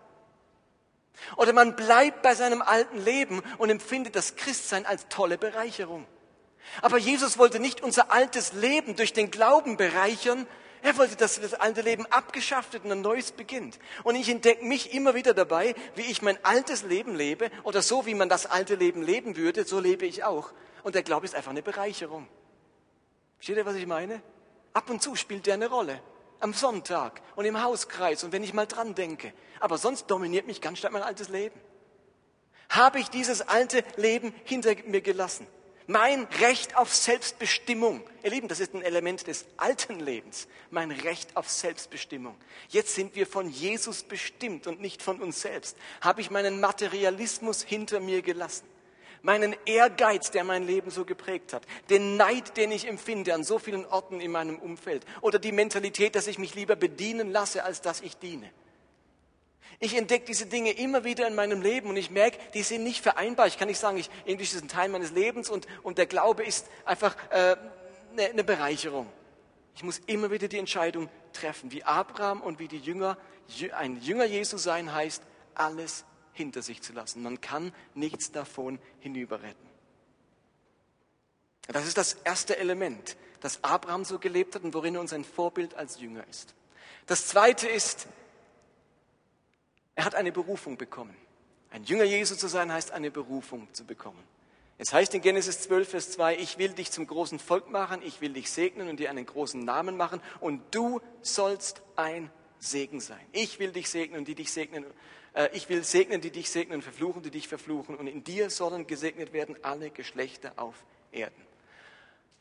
Oder 1.37 1.53
man 1.53 1.77
bleibt 1.77 2.21
bei 2.21 2.35
seinem 2.35 2.61
alten 2.61 2.99
Leben 2.99 3.41
und 3.57 3.69
empfindet 3.69 4.17
das 4.17 4.35
Christsein 4.35 4.85
als 4.85 5.07
tolle 5.07 5.37
Bereicherung. 5.37 6.05
Aber 6.81 6.97
Jesus 6.97 7.37
wollte 7.37 7.61
nicht 7.61 7.79
unser 7.79 8.11
altes 8.11 8.51
Leben 8.51 8.97
durch 8.97 9.13
den 9.13 9.31
Glauben 9.31 9.77
bereichern. 9.77 10.47
Er 10.81 10.97
wollte, 10.97 11.15
dass 11.15 11.39
das 11.39 11.53
alte 11.53 11.79
Leben 11.79 12.05
abgeschafft 12.07 12.73
wird 12.73 12.83
und 12.83 12.91
ein 12.91 13.01
neues 13.01 13.31
beginnt. 13.31 13.79
Und 14.03 14.15
ich 14.15 14.27
entdecke 14.27 14.65
mich 14.65 14.93
immer 14.93 15.15
wieder 15.15 15.33
dabei, 15.33 15.75
wie 15.95 16.11
ich 16.11 16.21
mein 16.21 16.43
altes 16.43 16.83
Leben 16.83 17.15
lebe 17.15 17.51
oder 17.63 17.81
so, 17.81 18.05
wie 18.05 18.15
man 18.15 18.27
das 18.27 18.47
alte 18.47 18.75
Leben 18.75 19.01
leben 19.01 19.37
würde, 19.37 19.63
so 19.63 19.79
lebe 19.79 20.05
ich 20.05 20.25
auch. 20.25 20.51
Und 20.83 20.93
der 20.93 21.03
Glaube 21.03 21.25
ist 21.25 21.35
einfach 21.35 21.51
eine 21.51 21.63
Bereicherung. 21.63 22.27
Versteht 23.37 23.55
ihr, 23.55 23.65
was 23.65 23.75
ich 23.75 23.87
meine? 23.87 24.21
Ab 24.73 24.89
und 24.89 25.01
zu 25.01 25.15
spielt 25.15 25.45
der 25.45 25.55
eine 25.55 25.69
Rolle. 25.69 26.01
Am 26.39 26.53
Sonntag 26.53 27.21
und 27.35 27.45
im 27.45 27.61
Hauskreis 27.61 28.23
und 28.23 28.31
wenn 28.31 28.43
ich 28.43 28.53
mal 28.53 28.65
dran 28.65 28.95
denke. 28.95 29.33
Aber 29.59 29.77
sonst 29.77 30.07
dominiert 30.07 30.47
mich 30.47 30.61
ganz 30.61 30.79
stark 30.79 30.93
mein 30.93 31.03
altes 31.03 31.29
Leben. 31.29 31.59
Habe 32.69 32.99
ich 32.99 33.09
dieses 33.09 33.41
alte 33.41 33.83
Leben 33.97 34.33
hinter 34.45 34.75
mir 34.85 35.01
gelassen? 35.01 35.45
Mein 35.87 36.23
Recht 36.39 36.77
auf 36.77 36.95
Selbstbestimmung. 36.95 38.01
Ihr 38.23 38.29
Lieben, 38.29 38.47
das 38.47 38.61
ist 38.61 38.73
ein 38.73 38.81
Element 38.81 39.27
des 39.27 39.45
alten 39.57 39.99
Lebens. 39.99 40.47
Mein 40.69 40.89
Recht 40.89 41.35
auf 41.35 41.49
Selbstbestimmung. 41.49 42.37
Jetzt 42.69 42.95
sind 42.95 43.15
wir 43.15 43.27
von 43.27 43.49
Jesus 43.49 44.03
bestimmt 44.03 44.67
und 44.67 44.79
nicht 44.79 45.03
von 45.03 45.21
uns 45.21 45.41
selbst. 45.41 45.75
Habe 45.99 46.21
ich 46.21 46.31
meinen 46.31 46.61
Materialismus 46.61 47.61
hinter 47.61 47.99
mir 47.99 48.21
gelassen? 48.21 48.70
Meinen 49.21 49.55
Ehrgeiz, 49.65 50.31
der 50.31 50.43
mein 50.43 50.63
Leben 50.63 50.91
so 50.91 51.05
geprägt 51.05 51.53
hat, 51.53 51.63
den 51.89 52.17
Neid, 52.17 52.57
den 52.57 52.71
ich 52.71 52.87
empfinde 52.87 53.33
an 53.33 53.43
so 53.43 53.59
vielen 53.59 53.85
Orten 53.85 54.19
in 54.19 54.31
meinem 54.31 54.57
Umfeld 54.57 55.05
oder 55.21 55.39
die 55.39 55.51
Mentalität, 55.51 56.15
dass 56.15 56.27
ich 56.27 56.39
mich 56.39 56.55
lieber 56.55 56.75
bedienen 56.75 57.31
lasse, 57.31 57.63
als 57.63 57.81
dass 57.81 58.01
ich 58.01 58.17
diene. 58.17 58.49
Ich 59.79 59.97
entdecke 59.97 60.25
diese 60.25 60.45
Dinge 60.45 60.71
immer 60.71 61.03
wieder 61.03 61.27
in 61.27 61.33
meinem 61.33 61.61
Leben 61.61 61.89
und 61.89 61.97
ich 61.97 62.11
merke, 62.11 62.37
die 62.53 62.61
sind 62.61 62.83
nicht 62.83 63.01
vereinbar. 63.01 63.47
Ich 63.47 63.57
kann 63.57 63.67
nicht 63.67 63.79
sagen, 63.79 63.97
ich, 63.97 64.11
Englisch 64.25 64.53
ist 64.53 64.61
ein 64.61 64.67
Teil 64.67 64.89
meines 64.89 65.11
Lebens 65.11 65.49
und, 65.49 65.65
und 65.81 65.97
der 65.97 66.05
Glaube 66.05 66.43
ist 66.43 66.67
einfach 66.85 67.15
äh, 67.31 67.55
eine, 68.11 68.25
eine 68.29 68.43
Bereicherung. 68.43 69.07
Ich 69.75 69.81
muss 69.81 69.99
immer 70.05 70.29
wieder 70.29 70.47
die 70.47 70.59
Entscheidung 70.59 71.09
treffen, 71.33 71.71
wie 71.71 71.83
Abraham 71.83 72.41
und 72.41 72.59
wie 72.59 72.67
die 72.67 72.77
Jünger, 72.77 73.17
ein 73.75 73.99
Jünger 74.01 74.25
Jesu 74.25 74.57
sein 74.57 74.93
heißt, 74.93 75.23
alles 75.55 76.05
hinter 76.33 76.61
sich 76.61 76.81
zu 76.81 76.93
lassen. 76.93 77.21
Man 77.21 77.41
kann 77.41 77.73
nichts 77.93 78.31
davon 78.31 78.79
hinüberretten. 78.99 79.71
Das 81.67 81.87
ist 81.87 81.97
das 81.97 82.13
erste 82.13 82.57
Element, 82.57 83.15
das 83.39 83.63
Abraham 83.63 84.03
so 84.03 84.19
gelebt 84.19 84.55
hat 84.55 84.63
und 84.63 84.73
worin 84.73 84.95
er 84.95 85.01
uns 85.01 85.13
ein 85.13 85.23
Vorbild 85.23 85.75
als 85.75 85.99
Jünger 85.99 86.27
ist. 86.27 86.53
Das 87.05 87.27
Zweite 87.27 87.67
ist, 87.67 88.07
er 89.95 90.05
hat 90.05 90.15
eine 90.15 90.31
Berufung 90.31 90.77
bekommen. 90.77 91.15
Ein 91.69 91.83
Jünger 91.83 92.03
Jesu 92.03 92.35
zu 92.35 92.47
sein 92.47 92.71
heißt 92.71 92.91
eine 92.91 93.11
Berufung 93.11 93.67
zu 93.73 93.85
bekommen. 93.85 94.21
Es 94.77 94.93
heißt 94.93 95.13
in 95.13 95.21
Genesis 95.21 95.61
12, 95.61 95.89
Vers 95.89 96.11
2, 96.11 96.37
ich 96.37 96.57
will 96.57 96.69
dich 96.69 96.91
zum 96.91 97.05
großen 97.05 97.37
Volk 97.37 97.69
machen, 97.69 98.01
ich 98.03 98.19
will 98.19 98.33
dich 98.33 98.49
segnen 98.49 98.89
und 98.89 98.99
dir 98.99 99.11
einen 99.11 99.25
großen 99.25 99.63
Namen 99.63 99.95
machen 99.95 100.21
und 100.39 100.63
du 100.71 101.01
sollst 101.21 101.83
ein 101.95 102.31
Segen 102.59 102.99
sein. 102.99 103.23
Ich 103.31 103.59
will 103.59 103.71
dich 103.71 103.89
segnen 103.89 104.19
und 104.19 104.27
die 104.27 104.35
dich 104.35 104.51
segnen. 104.51 104.83
Äh, 105.33 105.49
ich 105.53 105.69
will 105.69 105.83
segnen, 105.83 106.21
die 106.21 106.31
dich 106.31 106.49
segnen 106.49 106.81
verfluchen, 106.81 107.21
die 107.21 107.31
dich 107.31 107.47
verfluchen. 107.47 107.95
Und 107.95 108.07
in 108.07 108.23
dir 108.23 108.49
sollen 108.49 108.87
gesegnet 108.87 109.33
werden 109.33 109.55
alle 109.63 109.89
Geschlechter 109.89 110.53
auf 110.55 110.75
Erden. 111.11 111.45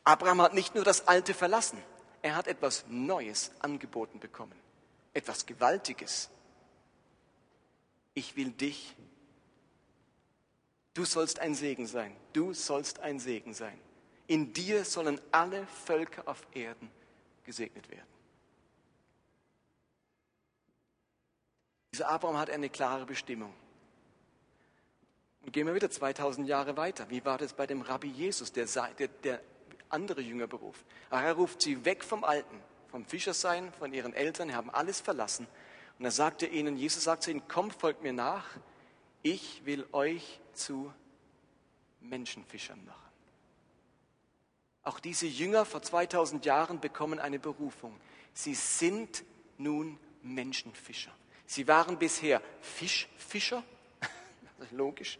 Abraham 0.03 0.41
hat 0.41 0.53
nicht 0.53 0.75
nur 0.75 0.83
das 0.83 1.07
Alte 1.07 1.33
verlassen, 1.33 1.77
er 2.21 2.35
hat 2.35 2.47
etwas 2.47 2.85
Neues 2.87 3.51
angeboten 3.59 4.19
bekommen. 4.19 4.55
Etwas 5.13 5.45
Gewaltiges. 5.45 6.29
Ich 8.13 8.35
will 8.35 8.51
dich. 8.51 8.95
Du 10.93 11.05
sollst 11.05 11.39
ein 11.39 11.55
Segen 11.55 11.87
sein. 11.87 12.15
Du 12.33 12.53
sollst 12.53 12.99
ein 12.99 13.19
Segen 13.19 13.53
sein. 13.53 13.79
In 14.27 14.53
dir 14.53 14.85
sollen 14.85 15.19
alle 15.31 15.65
Völker 15.67 16.27
auf 16.27 16.45
Erden 16.53 16.89
gesegnet 17.43 17.89
werden. 17.89 18.10
Dieser 22.01 22.09
Abraham 22.09 22.39
hat 22.39 22.49
eine 22.49 22.67
klare 22.67 23.05
Bestimmung. 23.05 23.53
Und 25.43 25.53
gehen 25.53 25.67
wir 25.67 25.75
wieder 25.75 25.91
2000 25.91 26.47
Jahre 26.47 26.75
weiter. 26.75 27.07
Wie 27.11 27.23
war 27.23 27.37
das 27.37 27.53
bei 27.53 27.67
dem 27.67 27.81
Rabbi 27.81 28.07
Jesus, 28.07 28.51
der, 28.51 28.65
der, 28.97 29.07
der 29.07 29.39
andere 29.89 30.19
Jünger 30.19 30.47
beruft? 30.47 30.83
Er 31.11 31.33
ruft 31.33 31.61
sie 31.61 31.85
weg 31.85 32.03
vom 32.03 32.23
Alten, 32.23 32.59
vom 32.89 33.05
Fischersein, 33.05 33.71
von 33.73 33.93
ihren 33.93 34.15
Eltern, 34.15 34.55
haben 34.55 34.71
alles 34.71 34.99
verlassen. 34.99 35.45
Und 35.99 36.05
er 36.05 36.09
sagte 36.09 36.47
ihnen, 36.47 36.75
Jesus 36.75 37.03
sagt 37.03 37.21
zu 37.21 37.29
ihnen, 37.29 37.47
kommt, 37.47 37.75
folgt 37.75 38.01
mir 38.01 38.13
nach, 38.13 38.47
ich 39.21 39.63
will 39.65 39.85
euch 39.91 40.39
zu 40.53 40.91
Menschenfischern 41.99 42.83
machen. 42.83 43.11
Auch 44.81 44.99
diese 44.99 45.27
Jünger 45.27 45.65
vor 45.65 45.83
2000 45.83 46.45
Jahren 46.45 46.79
bekommen 46.79 47.19
eine 47.19 47.37
Berufung. 47.37 47.95
Sie 48.33 48.55
sind 48.55 49.23
nun 49.59 49.99
Menschenfischer. 50.23 51.11
Sie 51.51 51.67
waren 51.67 51.97
bisher 51.97 52.41
Fischfischer, 52.61 53.61
logisch, 54.71 55.19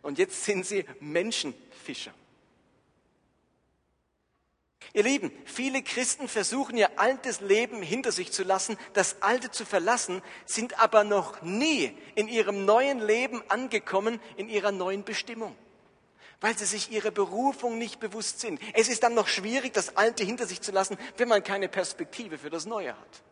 und 0.00 0.16
jetzt 0.16 0.42
sind 0.42 0.64
sie 0.64 0.86
Menschenfischer. 1.00 2.14
Ihr 4.94 5.02
Lieben, 5.02 5.30
viele 5.44 5.82
Christen 5.82 6.28
versuchen 6.28 6.78
ihr 6.78 6.98
altes 6.98 7.42
Leben 7.42 7.82
hinter 7.82 8.10
sich 8.10 8.32
zu 8.32 8.42
lassen, 8.42 8.78
das 8.94 9.20
alte 9.20 9.50
zu 9.50 9.66
verlassen, 9.66 10.22
sind 10.46 10.80
aber 10.80 11.04
noch 11.04 11.42
nie 11.42 11.94
in 12.14 12.28
ihrem 12.28 12.64
neuen 12.64 13.00
Leben 13.00 13.42
angekommen, 13.50 14.22
in 14.38 14.48
ihrer 14.48 14.72
neuen 14.72 15.04
Bestimmung, 15.04 15.54
weil 16.40 16.56
sie 16.56 16.64
sich 16.64 16.90
ihrer 16.90 17.10
Berufung 17.10 17.76
nicht 17.76 18.00
bewusst 18.00 18.40
sind. 18.40 18.62
Es 18.72 18.88
ist 18.88 19.02
dann 19.02 19.12
noch 19.12 19.28
schwierig, 19.28 19.74
das 19.74 19.98
alte 19.98 20.24
hinter 20.24 20.46
sich 20.46 20.62
zu 20.62 20.72
lassen, 20.72 20.96
wenn 21.18 21.28
man 21.28 21.44
keine 21.44 21.68
Perspektive 21.68 22.38
für 22.38 22.48
das 22.48 22.64
Neue 22.64 22.98
hat. 22.98 23.22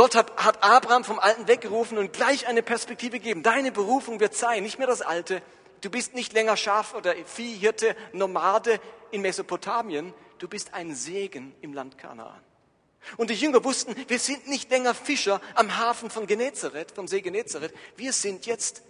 Gott 0.00 0.14
hat, 0.14 0.34
hat 0.42 0.62
Abraham 0.62 1.04
vom 1.04 1.18
Alten 1.18 1.46
weggerufen 1.46 1.98
und 1.98 2.14
gleich 2.14 2.46
eine 2.46 2.62
Perspektive 2.62 3.18
gegeben. 3.18 3.42
Deine 3.42 3.70
Berufung 3.70 4.18
wird 4.18 4.34
sein, 4.34 4.62
nicht 4.62 4.78
mehr 4.78 4.86
das 4.86 5.02
Alte. 5.02 5.42
Du 5.82 5.90
bist 5.90 6.14
nicht 6.14 6.32
länger 6.32 6.56
Schaf- 6.56 6.94
oder 6.94 7.14
Viehhirte, 7.26 7.94
Nomade 8.14 8.80
in 9.10 9.20
Mesopotamien. 9.20 10.14
Du 10.38 10.48
bist 10.48 10.72
ein 10.72 10.94
Segen 10.94 11.54
im 11.60 11.74
Land 11.74 11.98
Kanaan. 11.98 12.40
Und 13.18 13.28
die 13.28 13.34
Jünger 13.34 13.62
wussten, 13.62 13.94
wir 14.08 14.18
sind 14.18 14.48
nicht 14.48 14.70
länger 14.70 14.94
Fischer 14.94 15.38
am 15.54 15.76
Hafen 15.76 16.08
von 16.08 16.26
Genezareth, 16.26 16.92
vom 16.92 17.06
See 17.06 17.20
Genezareth. 17.20 17.74
Wir 17.98 18.14
sind 18.14 18.46
jetzt 18.46 18.80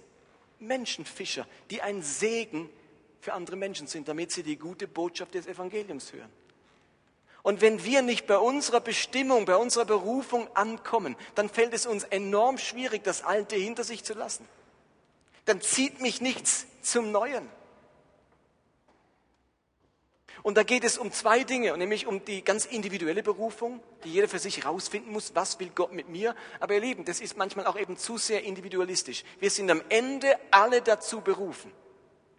Menschenfischer, 0.61 1.45
die 1.71 1.83
ein 1.83 2.05
Segen 2.05 2.71
für 3.21 3.33
andere 3.33 3.57
Menschen 3.57 3.89
sind, 3.89 4.07
damit 4.07 4.31
sie 4.31 4.45
die 4.45 4.57
gute 4.57 4.87
Botschaft 4.87 5.35
des 5.35 5.49
Evangeliums 5.49 6.13
hören. 6.13 6.31
Und 7.43 7.61
wenn 7.61 7.85
wir 7.85 8.03
nicht 8.03 8.27
bei 8.27 8.39
unserer 8.39 8.81
Bestimmung, 8.81 9.45
bei 9.45 9.57
unserer 9.57 9.87
Berufung 9.87 10.49
ankommen, 10.55 11.17
dann 11.35 11.49
fällt 11.49 11.73
es 11.73 11.87
uns 11.87 12.05
enorm 12.05 12.59
schwierig, 12.59 13.03
das 13.03 13.23
Alte 13.23 13.57
hinter 13.57 13.85
sich 13.85 14.05
zu 14.05 14.15
lassen. 14.15 14.47
Dann 15.47 15.61
zieht 15.61 16.01
mich 16.01 16.21
nichts 16.21 16.67
zum 16.83 17.13
Neuen. 17.13 17.49
Und 20.43 20.57
da 20.57 20.63
geht 20.63 20.85
es 20.85 20.97
um 20.97 21.13
zwei 21.13 21.45
Dinge, 21.45 21.77
nämlich 21.77 22.07
um 22.07 22.25
die 22.25 22.43
ganz 22.43 22.65
individuelle 22.65 23.23
Berufung, 23.23 23.83
die 24.05 24.13
jeder 24.13 24.29
für 24.29 24.39
sich 24.39 24.59
herausfinden 24.59 25.13
muss, 25.13 25.35
was 25.35 25.61
will 25.61 25.71
Gott 25.75 25.93
mit 25.93 26.09
mir. 26.09 26.35
Aber 26.61 26.75
ihr 26.75 26.81
Lieben, 26.81 27.05
das 27.05 27.21
ist 27.21 27.37
manchmal 27.37 27.67
auch 27.67 27.79
eben 27.79 27.99
zu 27.99 28.17
sehr 28.17 28.45
individualistisch. 28.45 29.25
Wir 29.39 29.51
sind 29.51 29.71
am 29.71 29.83
Ende 29.91 30.39
alle 30.51 30.81
dazu 30.81 31.21
berufen, 31.21 31.73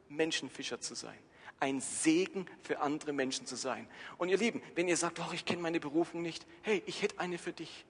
Menschenfischer 0.10 0.80
zu 0.80 0.96
sein 0.96 1.18
ein 1.62 1.80
Segen 1.80 2.48
für 2.64 2.80
andere 2.80 3.14
Menschen 3.14 3.46
zu 3.46 3.56
sein. 3.56 3.88
Und 4.18 4.30
ihr 4.30 4.38
Lieben, 4.38 4.62
wenn 4.76 4.88
ihr 4.88 4.98
sagt, 4.98 5.20
oh, 5.20 5.32
ich 5.32 5.46
kenne 5.46 5.62
meine 5.62 5.80
Berufung 5.80 6.22
nicht, 6.22 6.46
hey, 6.64 6.84
ich 6.86 7.02
hätte 7.02 7.20
eine 7.20 7.38
für 7.38 7.54
dich. 7.54 7.86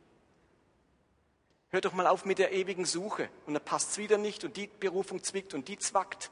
Hört 1.69 1.86
doch 1.86 1.93
mal 1.93 2.05
auf 2.05 2.25
mit 2.25 2.38
der 2.38 2.51
ewigen 2.51 2.86
Suche 2.86 3.29
und 3.45 3.53
da 3.53 3.60
passt 3.60 3.91
es 3.91 3.97
wieder 3.97 4.17
nicht 4.17 4.43
und 4.43 4.57
die 4.57 4.67
Berufung 4.67 5.23
zwickt 5.23 5.53
und 5.53 5.69
die 5.69 5.79
zwackt. 5.79 6.29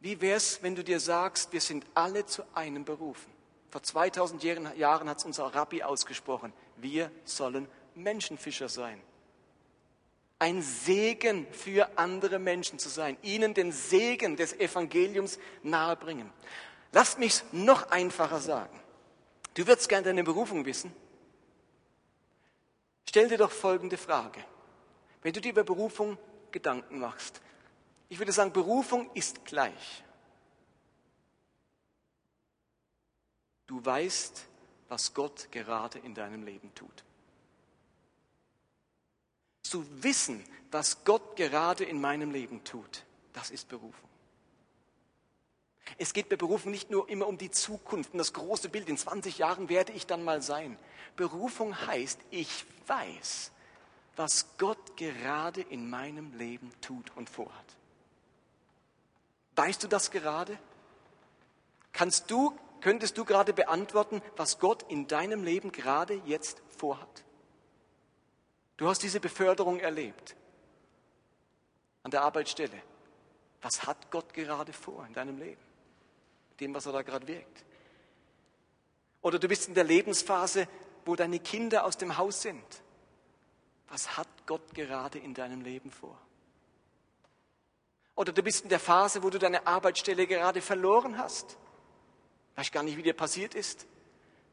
Wie 0.00 0.20
wäre 0.20 0.38
es, 0.38 0.62
wenn 0.62 0.74
du 0.74 0.82
dir 0.82 1.00
sagst, 1.00 1.52
wir 1.52 1.60
sind 1.60 1.84
alle 1.94 2.24
zu 2.24 2.42
einem 2.54 2.84
berufen? 2.84 3.30
Vor 3.70 3.82
2000 3.82 4.42
Jahren 4.42 5.08
hat 5.08 5.18
es 5.18 5.24
unser 5.24 5.54
Rabbi 5.54 5.82
ausgesprochen, 5.82 6.52
wir 6.78 7.10
sollen 7.24 7.68
Menschenfischer 7.94 8.70
sein 8.70 9.00
ein 10.42 10.60
Segen 10.60 11.46
für 11.52 11.96
andere 11.96 12.40
Menschen 12.40 12.76
zu 12.80 12.88
sein, 12.88 13.16
ihnen 13.22 13.54
den 13.54 13.70
Segen 13.70 14.36
des 14.36 14.52
Evangeliums 14.54 15.38
nahebringen. 15.62 16.28
Lasst 16.90 17.20
mich 17.20 17.44
noch 17.52 17.92
einfacher 17.92 18.40
sagen. 18.40 18.76
Du 19.54 19.64
würdest 19.68 19.88
gerne 19.88 20.06
deine 20.06 20.24
Berufung 20.24 20.64
wissen. 20.64 20.92
Stell 23.08 23.28
dir 23.28 23.38
doch 23.38 23.52
folgende 23.52 23.96
Frage. 23.96 24.44
Wenn 25.22 25.32
du 25.32 25.40
dir 25.40 25.52
über 25.52 25.62
Berufung 25.62 26.18
Gedanken 26.50 26.98
machst, 26.98 27.40
ich 28.08 28.18
würde 28.18 28.32
sagen, 28.32 28.52
Berufung 28.52 29.12
ist 29.14 29.44
gleich. 29.44 30.02
Du 33.68 33.84
weißt, 33.84 34.44
was 34.88 35.14
Gott 35.14 35.52
gerade 35.52 36.00
in 36.00 36.16
deinem 36.16 36.42
Leben 36.42 36.74
tut 36.74 37.04
zu 39.72 39.86
wissen, 40.02 40.44
was 40.70 41.02
Gott 41.04 41.36
gerade 41.36 41.82
in 41.84 41.98
meinem 41.98 42.30
Leben 42.30 42.62
tut, 42.62 43.04
das 43.32 43.50
ist 43.50 43.70
Berufung. 43.70 44.10
Es 45.96 46.12
geht 46.12 46.28
bei 46.28 46.36
Berufung 46.36 46.70
nicht 46.70 46.90
nur 46.90 47.08
immer 47.08 47.26
um 47.26 47.38
die 47.38 47.50
Zukunft 47.50 48.12
und 48.12 48.18
das 48.18 48.34
große 48.34 48.68
Bild, 48.68 48.90
in 48.90 48.98
20 48.98 49.38
Jahren 49.38 49.70
werde 49.70 49.92
ich 49.92 50.06
dann 50.06 50.24
mal 50.24 50.42
sein. 50.42 50.78
Berufung 51.16 51.74
heißt, 51.86 52.20
ich 52.30 52.66
weiß, 52.86 53.50
was 54.16 54.46
Gott 54.58 54.96
gerade 54.96 55.62
in 55.62 55.88
meinem 55.88 56.36
Leben 56.36 56.70
tut 56.82 57.10
und 57.16 57.30
vorhat. 57.30 57.76
Weißt 59.56 59.82
du 59.82 59.88
das 59.88 60.10
gerade? 60.10 60.58
Kannst 61.94 62.30
du, 62.30 62.58
könntest 62.82 63.16
du 63.16 63.24
gerade 63.24 63.54
beantworten, 63.54 64.20
was 64.36 64.58
Gott 64.58 64.84
in 64.90 65.08
deinem 65.08 65.44
Leben 65.44 65.72
gerade 65.72 66.20
jetzt 66.26 66.60
vorhat? 66.76 67.24
Du 68.82 68.88
hast 68.88 69.00
diese 69.04 69.20
Beförderung 69.20 69.78
erlebt 69.78 70.34
an 72.02 72.10
der 72.10 72.22
Arbeitsstelle. 72.22 72.82
Was 73.60 73.86
hat 73.86 74.10
Gott 74.10 74.34
gerade 74.34 74.72
vor 74.72 75.06
in 75.06 75.12
deinem 75.12 75.38
Leben? 75.38 75.60
Mit 76.48 76.60
dem, 76.60 76.74
was 76.74 76.86
er 76.86 76.92
da 76.92 77.02
gerade 77.02 77.28
wirkt. 77.28 77.64
Oder 79.20 79.38
du 79.38 79.46
bist 79.46 79.68
in 79.68 79.74
der 79.74 79.84
Lebensphase, 79.84 80.66
wo 81.04 81.14
deine 81.14 81.38
Kinder 81.38 81.84
aus 81.84 81.96
dem 81.96 82.16
Haus 82.16 82.42
sind. 82.42 82.64
Was 83.88 84.16
hat 84.16 84.26
Gott 84.46 84.74
gerade 84.74 85.20
in 85.20 85.32
deinem 85.32 85.60
Leben 85.60 85.92
vor? 85.92 86.18
Oder 88.16 88.32
du 88.32 88.42
bist 88.42 88.64
in 88.64 88.68
der 88.68 88.80
Phase, 88.80 89.22
wo 89.22 89.30
du 89.30 89.38
deine 89.38 89.64
Arbeitsstelle 89.64 90.26
gerade 90.26 90.60
verloren 90.60 91.18
hast. 91.18 91.56
Weißt 92.56 92.72
gar 92.72 92.82
nicht, 92.82 92.96
wie 92.96 93.04
dir 93.04 93.14
passiert 93.14 93.54
ist. 93.54 93.86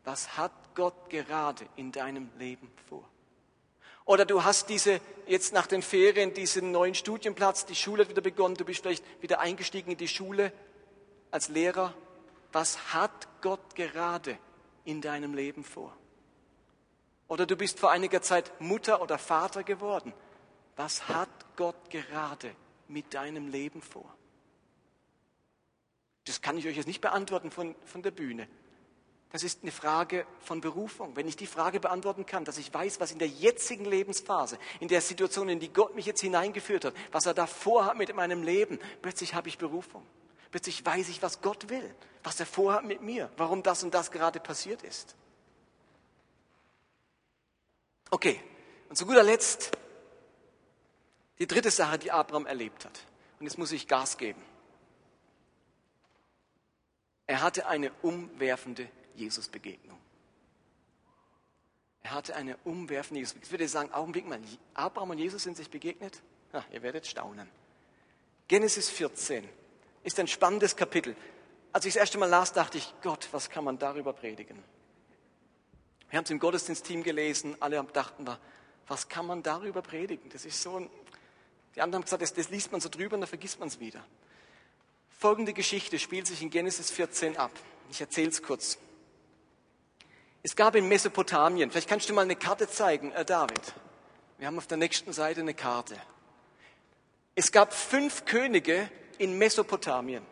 Was 0.04 0.38
hat 0.38 0.76
Gott 0.76 1.10
gerade 1.10 1.68
in 1.78 1.92
deinem 1.92 2.30
Leben 2.38 2.72
vor? 2.88 3.10
Oder 4.10 4.26
du 4.26 4.44
hast 4.44 4.70
diese, 4.70 5.02
jetzt 5.28 5.54
nach 5.54 5.68
den 5.68 5.84
Ferien, 5.84 6.34
diesen 6.34 6.72
neuen 6.72 6.96
Studienplatz, 6.96 7.68
die 7.68 7.76
Schule 7.76 8.02
hat 8.02 8.10
wieder 8.10 8.24
begonnen, 8.24 8.56
du 8.56 8.66
bist 8.66 8.82
vielleicht 8.82 9.04
wieder 9.22 9.40
eingestiegen 9.40 9.92
in 9.92 9.98
die 10.00 10.08
Schule 10.08 10.52
als 11.30 11.50
Lehrer. 11.50 11.94
Was 12.52 12.92
hat 12.92 13.28
Gott 13.42 13.76
gerade 13.76 14.40
in 14.84 15.02
deinem 15.02 15.36
Leben 15.36 15.64
vor? 15.64 15.96
Oder 17.28 17.46
du 17.46 17.56
bist 17.56 17.80
vor 17.80 17.92
einiger 17.92 18.24
Zeit 18.24 18.52
Mutter 18.60 19.00
oder 19.04 19.20
Vater 19.20 19.62
geworden. 19.62 20.12
Was 20.76 21.08
hat 21.08 21.30
Gott 21.56 21.92
gerade 21.92 22.56
mit 22.88 23.14
deinem 23.14 23.48
Leben 23.48 23.84
vor? 23.84 24.12
Das 26.26 26.42
kann 26.42 26.58
ich 26.58 26.66
euch 26.66 26.78
jetzt 26.78 26.88
nicht 26.88 27.02
beantworten 27.02 27.52
von, 27.52 27.76
von 27.86 28.02
der 28.02 28.10
Bühne. 28.10 28.48
Das 29.32 29.44
ist 29.44 29.62
eine 29.62 29.72
Frage 29.72 30.26
von 30.42 30.60
Berufung. 30.60 31.16
Wenn 31.16 31.28
ich 31.28 31.36
die 31.36 31.46
Frage 31.46 31.80
beantworten 31.80 32.26
kann, 32.26 32.46
dass 32.46 32.58
ich 32.58 32.74
weiß, 32.74 33.00
was 33.00 33.12
in 33.12 33.20
der 33.20 33.28
jetzigen 33.28 33.86
Lebensphase, 33.86 34.58
in 34.80 34.88
der 34.88 35.02
Situation, 35.02 35.50
in 35.50 35.60
die 35.60 35.72
Gott 35.72 35.96
mich 35.96 36.08
jetzt 36.08 36.22
hineingeführt 36.22 36.86
hat, 36.86 36.96
was 37.12 37.28
er 37.28 37.36
da 37.36 37.46
vorhat 37.46 37.96
mit 37.96 38.14
meinem 38.16 38.42
Leben, 38.42 38.80
plötzlich 39.02 39.36
habe 39.36 39.48
ich 39.48 39.60
Berufung. 39.60 40.04
Plötzlich 40.50 40.84
weiß 40.84 41.10
ich, 41.10 41.22
was 41.22 41.42
Gott 41.42 41.70
will, 41.70 41.94
was 42.24 42.40
er 42.40 42.48
vorhat 42.48 42.86
mit 42.86 43.02
mir, 43.02 43.30
warum 43.38 43.62
das 43.62 43.84
und 43.84 43.94
das 43.94 44.10
gerade 44.10 44.40
passiert 44.40 44.82
ist. 44.82 45.16
Okay, 48.10 48.42
und 48.90 48.96
zu 48.96 49.06
guter 49.06 49.22
Letzt 49.22 49.72
die 51.38 51.46
dritte 51.46 51.70
Sache, 51.70 52.00
die 52.00 52.12
Abraham 52.12 52.48
erlebt 52.48 52.84
hat. 52.84 53.00
Und 53.40 53.46
jetzt 53.46 53.60
muss 53.60 53.72
ich 53.72 53.88
Gas 53.88 54.18
geben. 54.18 54.42
Er 57.28 57.44
hatte 57.44 57.68
eine 57.68 57.92
umwerfende 58.02 58.90
Jesus-Begegnung. 59.20 59.98
Er 62.02 62.12
hatte 62.12 62.36
eine 62.36 62.58
umwerfende 62.64 63.20
Jesus. 63.20 63.38
Ich 63.42 63.52
würde 63.52 63.68
sagen, 63.68 63.92
Augenblick 63.94 64.28
mal, 64.28 64.40
Abraham 64.74 65.12
und 65.12 65.18
Jesus 65.20 65.44
sind 65.44 65.58
sich 65.58 65.70
begegnet? 65.70 66.22
Ja, 66.54 66.64
ihr 66.72 66.82
werdet 66.82 67.06
staunen. 67.06 67.48
Genesis 68.48 68.90
14 68.90 69.48
ist 70.04 70.20
ein 70.20 70.28
spannendes 70.28 70.76
Kapitel. 70.76 71.16
Als 71.72 71.86
ich 71.86 71.94
das 71.94 72.02
erste 72.02 72.18
Mal 72.18 72.30
las, 72.30 72.54
dachte 72.54 72.80
ich, 72.80 72.94
Gott, 73.04 73.28
was 73.32 73.50
kann 73.50 73.64
man 73.64 73.78
darüber 73.78 74.14
predigen? 74.14 74.58
Wir 76.10 76.18
haben 76.18 76.26
es 76.26 76.32
im 76.32 76.40
Gottesdienstteam 76.40 77.04
gelesen, 77.04 77.56
alle 77.60 77.84
dachten 77.84 78.26
da, 78.26 78.40
was 78.88 79.08
kann 79.08 79.28
man 79.28 79.44
darüber 79.44 79.84
predigen? 79.84 80.30
Das 80.32 80.46
ist 80.46 80.60
so 80.60 80.78
ein, 80.78 80.90
die 81.76 81.82
anderen 81.82 82.02
haben 82.02 82.06
gesagt, 82.06 82.24
das, 82.24 82.34
das 82.34 82.50
liest 82.50 82.72
man 82.72 82.82
so 82.82 82.90
drüber 82.90 83.14
und 83.16 83.22
dann 83.22 83.28
vergisst 83.28 83.60
man 83.60 83.68
es 83.68 83.80
wieder. 83.80 84.04
Folgende 85.10 85.54
Geschichte 85.54 86.00
spielt 86.00 86.26
sich 86.26 86.42
in 86.42 86.50
Genesis 86.50 86.90
14 86.90 87.38
ab. 87.38 87.52
Ich 87.92 88.02
erzähle 88.02 88.30
es 88.30 88.42
kurz. 88.42 88.80
Es 90.42 90.56
gab 90.56 90.76
in 90.76 90.88
Mesopotamien, 90.88 91.70
vielleicht 91.70 91.90
kannst 91.90 92.10
du 92.10 92.14
mal 92.14 92.22
eine 92.22 92.36
Karte 92.36 92.70
zeigen, 92.70 93.12
äh 93.12 93.26
David. 93.26 93.74
Wir 94.38 94.48
haben 94.48 94.58
auf 94.58 94.68
der 94.68 94.78
nächsten 94.78 95.12
Seite 95.12 95.42
eine 95.42 95.54
Karte. 95.54 95.98
Es 97.36 97.52
gab 97.52 97.74
fünf 97.74 98.24
Könige 98.24 98.90
in 99.18 99.38
Mesopotamien. 99.38 100.26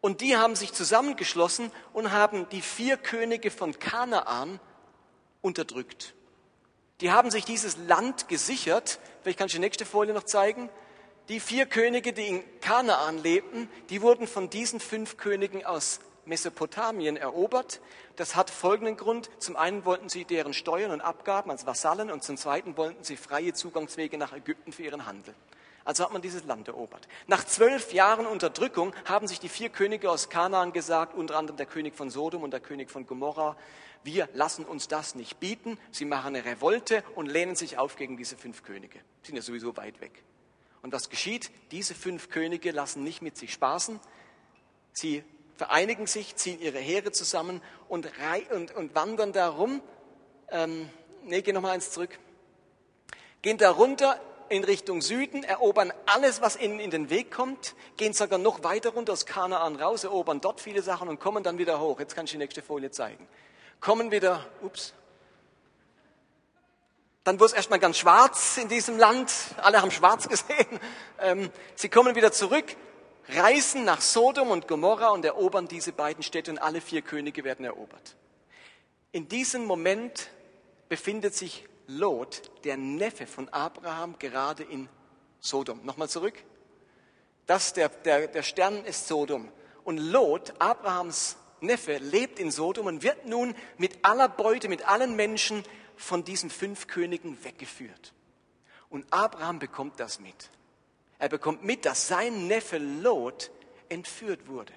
Und 0.00 0.20
die 0.20 0.36
haben 0.36 0.56
sich 0.56 0.72
zusammengeschlossen 0.72 1.70
und 1.92 2.10
haben 2.10 2.48
die 2.50 2.60
vier 2.60 2.96
Könige 2.96 3.52
von 3.52 3.78
Kanaan 3.78 4.58
unterdrückt. 5.42 6.14
Die 7.00 7.12
haben 7.12 7.30
sich 7.30 7.44
dieses 7.44 7.76
Land 7.76 8.28
gesichert. 8.28 8.98
Vielleicht 9.22 9.38
kannst 9.38 9.54
du 9.54 9.58
die 9.58 9.64
nächste 9.64 9.86
Folie 9.86 10.12
noch 10.12 10.24
zeigen. 10.24 10.68
Die 11.28 11.38
vier 11.38 11.66
Könige, 11.66 12.12
die 12.12 12.26
in 12.26 12.60
Kanaan 12.60 13.18
lebten, 13.18 13.68
die 13.90 14.02
wurden 14.02 14.26
von 14.26 14.50
diesen 14.50 14.80
fünf 14.80 15.16
Königen 15.16 15.64
aus 15.64 16.00
Mesopotamien 16.28 17.16
erobert. 17.16 17.80
Das 18.16 18.36
hat 18.36 18.50
folgenden 18.50 18.96
Grund. 18.96 19.30
Zum 19.38 19.56
einen 19.56 19.84
wollten 19.84 20.08
sie 20.08 20.24
deren 20.24 20.54
Steuern 20.54 20.90
und 20.92 21.00
Abgaben 21.00 21.50
als 21.50 21.66
Vasallen 21.66 22.10
und 22.10 22.22
zum 22.22 22.36
zweiten 22.36 22.76
wollten 22.76 23.02
sie 23.02 23.16
freie 23.16 23.54
Zugangswege 23.54 24.18
nach 24.18 24.32
Ägypten 24.32 24.72
für 24.72 24.82
ihren 24.84 25.06
Handel. 25.06 25.34
Also 25.84 26.04
hat 26.04 26.12
man 26.12 26.20
dieses 26.20 26.44
Land 26.44 26.68
erobert. 26.68 27.08
Nach 27.28 27.44
zwölf 27.44 27.94
Jahren 27.94 28.26
Unterdrückung 28.26 28.92
haben 29.06 29.26
sich 29.26 29.40
die 29.40 29.48
vier 29.48 29.70
Könige 29.70 30.10
aus 30.10 30.28
Kanaan 30.28 30.72
gesagt, 30.72 31.14
unter 31.14 31.36
anderem 31.36 31.56
der 31.56 31.64
König 31.64 31.96
von 31.96 32.10
Sodom 32.10 32.42
und 32.42 32.50
der 32.50 32.60
König 32.60 32.90
von 32.90 33.06
Gomorra, 33.06 33.56
wir 34.04 34.28
lassen 34.34 34.64
uns 34.64 34.88
das 34.88 35.14
nicht 35.14 35.40
bieten. 35.40 35.78
Sie 35.90 36.04
machen 36.04 36.36
eine 36.36 36.44
Revolte 36.44 37.02
und 37.14 37.26
lehnen 37.26 37.56
sich 37.56 37.78
auf 37.78 37.96
gegen 37.96 38.16
diese 38.16 38.36
fünf 38.36 38.62
Könige. 38.62 39.00
Sind 39.22 39.36
ja 39.36 39.42
sowieso 39.42 39.76
weit 39.76 40.00
weg. 40.00 40.22
Und 40.82 40.92
was 40.92 41.10
geschieht? 41.10 41.50
Diese 41.72 41.94
fünf 41.94 42.28
Könige 42.28 42.70
lassen 42.70 43.02
nicht 43.02 43.22
mit 43.22 43.36
sich 43.36 43.52
spaßen. 43.52 43.98
Sie 44.92 45.24
vereinigen 45.58 46.06
sich, 46.06 46.36
ziehen 46.36 46.60
ihre 46.60 46.78
Heere 46.78 47.10
zusammen 47.10 47.60
und, 47.88 48.08
und, 48.54 48.74
und 48.74 48.94
wandern 48.94 49.32
darum. 49.32 49.82
Ähm, 50.50 50.88
nee, 51.24 51.42
geh 51.42 51.52
nochmal 51.52 51.72
eins 51.72 51.90
zurück. 51.90 52.16
Gehen 53.42 53.58
da 53.58 53.70
runter 53.70 54.20
in 54.48 54.62
Richtung 54.62 55.02
Süden, 55.02 55.42
erobern 55.42 55.92
alles, 56.06 56.40
was 56.40 56.58
ihnen 56.58 56.78
in 56.78 56.90
den 56.90 57.10
Weg 57.10 57.30
kommt, 57.32 57.74
gehen 57.96 58.12
sogar 58.12 58.38
noch 58.38 58.62
weiter 58.62 58.90
runter 58.90 59.12
aus 59.12 59.26
Kanaan 59.26 59.76
raus, 59.76 60.04
erobern 60.04 60.40
dort 60.40 60.60
viele 60.60 60.80
Sachen 60.80 61.08
und 61.08 61.20
kommen 61.20 61.42
dann 61.42 61.58
wieder 61.58 61.80
hoch. 61.80 61.98
Jetzt 61.98 62.14
kann 62.14 62.24
ich 62.24 62.30
die 62.30 62.38
nächste 62.38 62.62
Folie 62.62 62.90
zeigen. 62.90 63.28
Kommen 63.80 64.10
wieder, 64.10 64.46
ups. 64.62 64.94
Dann 67.24 67.38
wurde 67.40 67.48
es 67.48 67.52
erstmal 67.52 67.80
ganz 67.80 67.98
schwarz 67.98 68.56
in 68.56 68.68
diesem 68.68 68.96
Land. 68.96 69.32
Alle 69.58 69.82
haben 69.82 69.90
schwarz 69.90 70.28
gesehen. 70.30 70.80
Ähm, 71.20 71.50
sie 71.74 71.88
kommen 71.88 72.14
wieder 72.14 72.32
zurück, 72.32 72.64
reisen 73.28 73.84
nach 73.84 74.00
Sodom 74.00 74.50
und 74.50 74.68
Gomorra 74.68 75.10
und 75.10 75.24
erobern 75.24 75.68
diese 75.68 75.92
beiden 75.92 76.22
Städte 76.22 76.50
und 76.50 76.58
alle 76.58 76.80
vier 76.80 77.02
Könige 77.02 77.44
werden 77.44 77.64
erobert. 77.64 78.16
In 79.12 79.28
diesem 79.28 79.64
Moment 79.64 80.30
befindet 80.88 81.34
sich 81.34 81.66
Lot, 81.86 82.42
der 82.64 82.76
Neffe 82.76 83.26
von 83.26 83.48
Abraham, 83.48 84.18
gerade 84.18 84.62
in 84.62 84.88
Sodom. 85.40 85.84
Nochmal 85.84 86.08
zurück. 86.08 86.34
Das, 87.46 87.72
der, 87.72 87.88
der, 87.88 88.28
der 88.28 88.42
Stern 88.42 88.84
ist 88.84 89.08
Sodom. 89.08 89.50
Und 89.84 89.96
Lot, 89.96 90.52
Abrahams 90.58 91.36
Neffe, 91.60 91.96
lebt 91.96 92.38
in 92.38 92.50
Sodom 92.50 92.86
und 92.86 93.02
wird 93.02 93.26
nun 93.26 93.54
mit 93.78 94.04
aller 94.04 94.28
Beute, 94.28 94.68
mit 94.68 94.86
allen 94.86 95.16
Menschen 95.16 95.64
von 95.96 96.24
diesen 96.24 96.50
fünf 96.50 96.86
Königen 96.86 97.42
weggeführt. 97.42 98.12
Und 98.90 99.10
Abraham 99.10 99.58
bekommt 99.58 99.98
das 99.98 100.20
mit. 100.20 100.50
Er 101.18 101.28
bekommt 101.28 101.64
mit, 101.64 101.84
dass 101.84 102.08
sein 102.08 102.46
Neffe 102.46 102.78
Lot 102.78 103.50
entführt 103.88 104.46
wurde. 104.46 104.72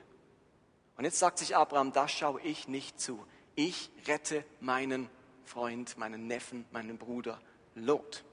Und 0.97 1.05
jetzt 1.05 1.19
sagt 1.19 1.39
sich 1.39 1.55
Abraham, 1.55 1.93
das 1.93 2.11
schaue 2.11 2.41
ich 2.41 2.67
nicht 2.67 2.99
zu. 2.99 3.23
Ich 3.55 3.91
rette 4.07 4.43
meinen 4.59 5.09
Freund, 5.43 5.97
meinen 5.97 6.27
Neffen, 6.27 6.65
meinen 6.71 6.97
Bruder 6.97 7.39
Lot. 7.75 8.23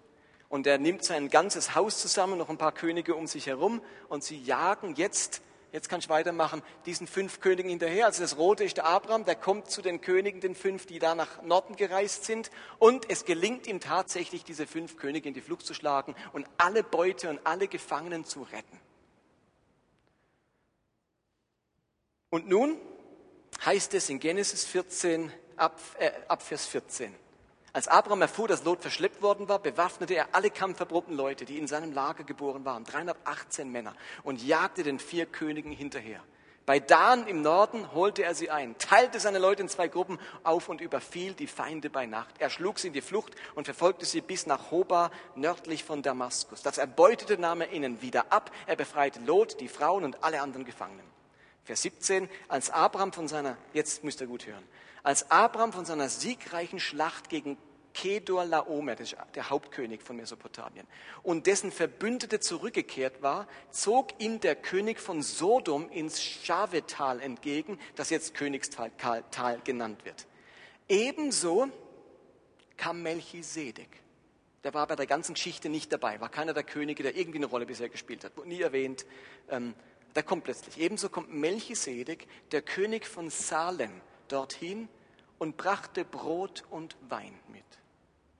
Und 0.48 0.66
er 0.66 0.78
nimmt 0.78 1.04
sein 1.04 1.28
ganzes 1.28 1.74
Haus 1.74 2.00
zusammen, 2.00 2.38
noch 2.38 2.48
ein 2.48 2.58
paar 2.58 2.72
Könige 2.72 3.14
um 3.14 3.26
sich 3.26 3.46
herum, 3.46 3.82
und 4.08 4.24
sie 4.24 4.38
jagen 4.38 4.94
jetzt 4.94 5.42
jetzt 5.72 5.88
kann 5.88 6.00
ich 6.00 6.08
weitermachen, 6.08 6.62
diesen 6.86 7.06
fünf 7.06 7.40
Königen 7.40 7.70
hinterher. 7.70 8.06
Also 8.06 8.22
das 8.22 8.36
Rote 8.36 8.64
ist 8.64 8.76
der 8.76 8.86
Abraham, 8.86 9.24
der 9.24 9.34
kommt 9.34 9.70
zu 9.70 9.82
den 9.82 10.00
Königen, 10.00 10.40
den 10.40 10.54
fünf, 10.54 10.86
die 10.86 10.98
da 10.98 11.14
nach 11.14 11.42
Norden 11.42 11.76
gereist 11.76 12.24
sind. 12.24 12.50
Und 12.78 13.10
es 13.10 13.24
gelingt 13.24 13.66
ihm 13.66 13.80
tatsächlich, 13.80 14.44
diese 14.44 14.66
fünf 14.66 14.96
Könige 14.96 15.28
in 15.28 15.34
die 15.34 15.40
Flucht 15.40 15.66
zu 15.66 15.74
schlagen 15.74 16.14
und 16.32 16.46
alle 16.56 16.82
Beute 16.82 17.30
und 17.30 17.40
alle 17.44 17.68
Gefangenen 17.68 18.24
zu 18.24 18.42
retten. 18.42 18.80
Und 22.30 22.48
nun 22.48 22.78
heißt 23.64 23.94
es 23.94 24.10
in 24.10 24.20
Genesis 24.20 24.64
14, 24.64 25.32
ab, 25.56 25.80
äh, 25.98 26.10
ab 26.28 26.42
Vers 26.42 26.66
14. 26.66 27.14
Als 27.78 27.86
Abraham 27.86 28.22
erfuhr, 28.22 28.48
dass 28.48 28.64
Lot 28.64 28.80
verschleppt 28.80 29.22
worden 29.22 29.48
war, 29.48 29.60
bewaffnete 29.60 30.12
er 30.14 30.30
alle 30.32 30.50
kampferprobten 30.50 31.14
Leute, 31.14 31.44
die 31.44 31.58
in 31.58 31.68
seinem 31.68 31.92
Lager 31.92 32.24
geboren 32.24 32.64
waren, 32.64 32.82
318 32.82 33.70
Männer, 33.70 33.94
und 34.24 34.42
jagte 34.42 34.82
den 34.82 34.98
vier 34.98 35.26
Königen 35.26 35.70
hinterher. 35.70 36.20
Bei 36.66 36.80
Dan 36.80 37.28
im 37.28 37.40
Norden 37.40 37.92
holte 37.92 38.24
er 38.24 38.34
sie 38.34 38.50
ein, 38.50 38.76
teilte 38.78 39.20
seine 39.20 39.38
Leute 39.38 39.62
in 39.62 39.68
zwei 39.68 39.86
Gruppen 39.86 40.18
auf 40.42 40.68
und 40.68 40.80
überfiel 40.80 41.34
die 41.34 41.46
Feinde 41.46 41.88
bei 41.88 42.06
Nacht. 42.06 42.34
Er 42.40 42.50
schlug 42.50 42.80
sie 42.80 42.88
in 42.88 42.94
die 42.94 43.00
Flucht 43.00 43.36
und 43.54 43.66
verfolgte 43.66 44.06
sie 44.06 44.22
bis 44.22 44.46
nach 44.46 44.72
Hoba, 44.72 45.12
nördlich 45.36 45.84
von 45.84 46.02
Damaskus. 46.02 46.62
Das 46.62 46.78
Erbeutete 46.78 47.38
nahm 47.38 47.60
er 47.60 47.70
ihnen 47.70 48.02
wieder 48.02 48.32
ab. 48.32 48.50
Er 48.66 48.74
befreite 48.74 49.20
Lot, 49.20 49.60
die 49.60 49.68
Frauen 49.68 50.02
und 50.02 50.24
alle 50.24 50.42
anderen 50.42 50.64
Gefangenen. 50.64 51.06
Vers 51.62 51.82
17, 51.82 52.28
als 52.48 52.70
Abraham 52.70 53.12
von 53.12 53.28
seiner, 53.28 53.56
jetzt 53.72 54.02
müsst 54.02 54.20
ihr 54.20 54.26
gut 54.26 54.48
hören, 54.48 54.66
als 55.04 55.30
Abraham 55.30 55.72
von 55.72 55.84
seiner 55.84 56.08
siegreichen 56.08 56.80
Schlacht 56.80 57.28
gegen 57.28 57.56
Kedor 57.98 58.44
Laomer, 58.44 58.94
der 58.94 59.50
Hauptkönig 59.50 60.02
von 60.02 60.14
Mesopotamien, 60.14 60.86
und 61.24 61.48
dessen 61.48 61.72
Verbündete 61.72 62.38
zurückgekehrt 62.38 63.22
war, 63.22 63.48
zog 63.72 64.20
ihm 64.20 64.38
der 64.38 64.54
König 64.54 65.00
von 65.00 65.20
Sodom 65.20 65.90
ins 65.90 66.22
Schavetal 66.22 67.20
entgegen, 67.20 67.76
das 67.96 68.10
jetzt 68.10 68.34
Königstal 68.34 68.92
genannt 69.64 70.04
wird. 70.04 70.28
Ebenso 70.88 71.70
kam 72.76 73.02
Melchisedek. 73.02 73.88
Der 74.62 74.74
war 74.74 74.86
bei 74.86 74.94
der 74.94 75.06
ganzen 75.06 75.34
Geschichte 75.34 75.68
nicht 75.68 75.92
dabei, 75.92 76.20
war 76.20 76.28
keiner 76.28 76.54
der 76.54 76.62
Könige, 76.62 77.02
der 77.02 77.16
irgendwie 77.16 77.38
eine 77.38 77.46
Rolle 77.46 77.66
bisher 77.66 77.88
gespielt 77.88 78.22
hat, 78.22 78.36
wurde 78.36 78.48
nie 78.48 78.60
erwähnt. 78.60 79.06
Ähm, 79.50 79.74
der 80.14 80.22
kommt 80.22 80.44
plötzlich. 80.44 80.78
Ebenso 80.78 81.08
kommt 81.08 81.34
Melchisedek, 81.34 82.28
der 82.52 82.62
König 82.62 83.06
von 83.06 83.28
Salem, 83.28 84.00
dorthin 84.28 84.88
und 85.38 85.56
brachte 85.56 86.04
Brot 86.04 86.62
und 86.70 86.96
Wein 87.08 87.34
mit. 87.48 87.77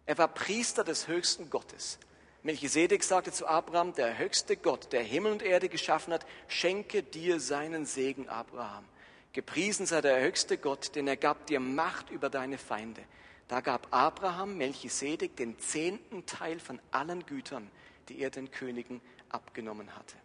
Er 0.09 0.17
war 0.17 0.29
Priester 0.29 0.85
des 0.85 1.07
höchsten 1.07 1.51
Gottes. 1.51 1.99
Melchisedek 2.43 3.05
sagte 3.05 3.31
zu 3.31 3.47
Abraham, 3.47 3.93
der 3.93 4.17
höchste 4.17 4.57
Gott, 4.57 4.91
der 4.91 5.03
Himmel 5.03 5.33
und 5.33 5.43
Erde 5.43 5.69
geschaffen 5.69 6.15
hat, 6.15 6.25
schenke 6.47 7.03
dir 7.03 7.41
seinen 7.41 7.85
Segen, 7.85 8.27
Abraham. 8.27 8.87
Gepriesen 9.35 9.85
sei 9.85 10.01
der 10.01 10.23
höchste 10.23 10.57
Gott, 10.57 10.95
denn 10.95 11.07
er 11.09 11.19
gab 11.19 11.47
dir 11.47 11.61
Macht 11.61 12.09
über 12.09 12.31
deine 12.31 12.57
Feinde. 12.57 13.03
Da 13.49 13.61
gab 13.61 13.87
Abraham 13.91 14.57
Melchisedek 14.57 15.37
den 15.37 15.59
zehnten 15.59 16.25
Teil 16.25 16.59
von 16.59 16.81
allen 16.91 17.27
Gütern, 17.27 17.71
die 18.09 18.21
er 18.21 18.31
den 18.31 18.51
Königen 18.51 19.03
abgenommen 19.29 19.95
hatte. 19.95 20.17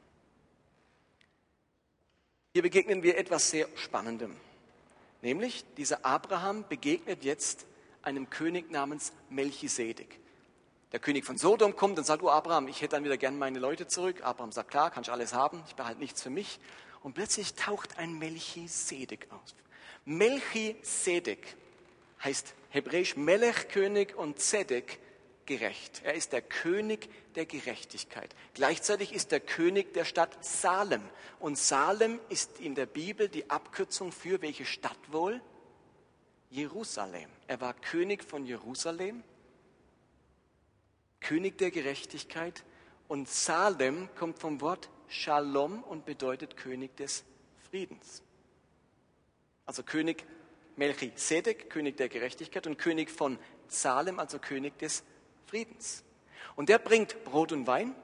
Hier 2.53 2.61
begegnen 2.61 3.03
wir 3.03 3.17
etwas 3.17 3.49
sehr 3.49 3.67
Spannendem. 3.75 4.33
Nämlich, 5.21 5.65
dieser 5.75 6.05
Abraham 6.05 6.63
begegnet 6.69 7.25
jetzt 7.25 7.65
einem 8.03 8.29
König 8.29 8.71
namens 8.71 9.13
Melchisedek. 9.29 10.19
Der 10.91 10.99
König 10.99 11.25
von 11.25 11.37
Sodom 11.37 11.75
kommt 11.75 11.97
und 11.97 12.05
sagt, 12.05 12.21
oh 12.21 12.29
Abraham, 12.29 12.67
ich 12.67 12.81
hätte 12.81 12.95
dann 12.95 13.03
wieder 13.03 13.17
gern 13.17 13.37
meine 13.39 13.59
Leute 13.59 13.87
zurück. 13.87 14.23
Abraham 14.23 14.51
sagt, 14.51 14.69
klar, 14.69 14.91
kann 14.91 15.03
ich 15.03 15.11
alles 15.11 15.33
haben, 15.33 15.63
ich 15.67 15.75
behalte 15.75 15.99
nichts 15.99 16.21
für 16.21 16.29
mich. 16.29 16.59
Und 17.01 17.13
plötzlich 17.13 17.55
taucht 17.55 17.97
ein 17.97 18.17
Melchisedek 18.19 19.27
auf. 19.31 19.41
Melchisedek 20.05 21.55
heißt 22.23 22.53
hebräisch 22.69 23.15
Melech, 23.15 23.69
König 23.69 24.15
und 24.15 24.39
Zedek, 24.39 24.99
gerecht. 25.45 26.01
Er 26.03 26.13
ist 26.13 26.31
der 26.33 26.41
König 26.41 27.09
der 27.35 27.45
Gerechtigkeit. 27.45 28.33
Gleichzeitig 28.53 29.13
ist 29.13 29.31
der 29.31 29.39
König 29.39 29.93
der 29.93 30.05
Stadt 30.05 30.43
Salem. 30.43 31.01
Und 31.39 31.57
Salem 31.57 32.19
ist 32.29 32.59
in 32.59 32.75
der 32.75 32.85
Bibel 32.85 33.27
die 33.27 33.49
Abkürzung 33.49 34.11
für 34.11 34.41
welche 34.41 34.65
Stadt 34.65 34.97
wohl? 35.11 35.41
Jerusalem. 36.53 37.29
Er 37.47 37.59
war 37.59 37.73
König 37.73 38.23
von 38.23 38.45
Jerusalem, 38.45 39.23
König 41.19 41.57
der 41.57 41.71
Gerechtigkeit. 41.71 42.63
Und 43.09 43.27
Salem 43.27 44.09
kommt 44.15 44.39
vom 44.39 44.61
Wort 44.61 44.89
Shalom 45.07 45.83
und 45.83 46.05
bedeutet 46.05 46.55
König 46.55 46.95
des 46.95 47.25
Friedens. 47.69 48.23
Also 49.65 49.83
König 49.83 50.25
Melchisedek, 50.77 51.69
König 51.69 51.97
der 51.97 52.09
Gerechtigkeit 52.09 52.65
und 52.65 52.77
König 52.77 53.11
von 53.11 53.37
Salem, 53.67 54.19
also 54.19 54.39
König 54.39 54.79
des 54.79 54.99
Friedens. 54.99 55.13
Friedens. 55.53 56.03
Und 56.55 56.69
der 56.69 56.79
bringt 56.79 57.23
Brot 57.25 57.51
und 57.51 57.67
Wein, 57.67 57.95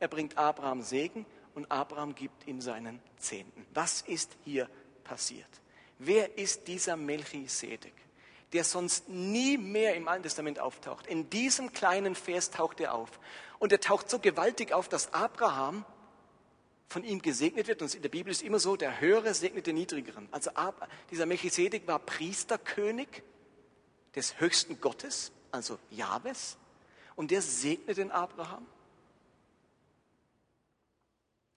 er 0.00 0.08
bringt 0.08 0.36
Abraham 0.36 0.82
Segen 0.82 1.26
und 1.54 1.70
Abraham 1.70 2.16
gibt 2.16 2.48
ihm 2.48 2.60
seinen 2.60 3.00
Zehnten. 3.18 3.64
Was 3.72 4.02
ist 4.02 4.36
hier 4.44 4.68
passiert? 5.04 5.48
Wer 5.98 6.38
ist 6.38 6.68
dieser 6.68 6.96
Melchisedek, 6.96 7.94
der 8.52 8.64
sonst 8.64 9.08
nie 9.08 9.58
mehr 9.58 9.94
im 9.94 10.08
Alten 10.08 10.22
Testament 10.22 10.58
auftaucht? 10.58 11.06
In 11.06 11.28
diesem 11.30 11.72
kleinen 11.72 12.14
Vers 12.14 12.50
taucht 12.50 12.80
er 12.80 12.94
auf. 12.94 13.10
Und 13.58 13.72
er 13.72 13.80
taucht 13.80 14.08
so 14.08 14.18
gewaltig 14.18 14.72
auf, 14.72 14.88
dass 14.88 15.12
Abraham 15.12 15.84
von 16.88 17.04
ihm 17.04 17.20
gesegnet 17.20 17.66
wird. 17.66 17.82
Und 17.82 17.94
in 17.94 18.02
der 18.02 18.08
Bibel 18.08 18.30
ist 18.30 18.42
immer 18.42 18.60
so, 18.60 18.76
der 18.76 19.00
Höhere 19.00 19.34
segnet 19.34 19.66
den 19.66 19.74
Niedrigeren. 19.74 20.28
Also 20.30 20.50
dieser 21.10 21.26
Melchisedek 21.26 21.86
war 21.86 21.98
Priesterkönig 21.98 23.08
des 24.14 24.40
höchsten 24.40 24.80
Gottes, 24.80 25.32
also 25.50 25.78
Jahwes 25.90 26.56
und 27.18 27.32
der 27.32 27.42
segnet 27.42 27.96
den 27.96 28.12
Abraham. 28.12 28.64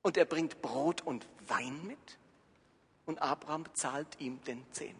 Und 0.01 0.17
er 0.17 0.25
bringt 0.25 0.59
Brot 0.63 1.01
und 1.01 1.27
Wein 1.47 1.85
mit 1.85 2.17
und 3.11 3.21
Abraham 3.21 3.65
zahlt 3.73 4.07
ihm 4.19 4.41
den 4.45 4.65
Zehnten. 4.71 4.97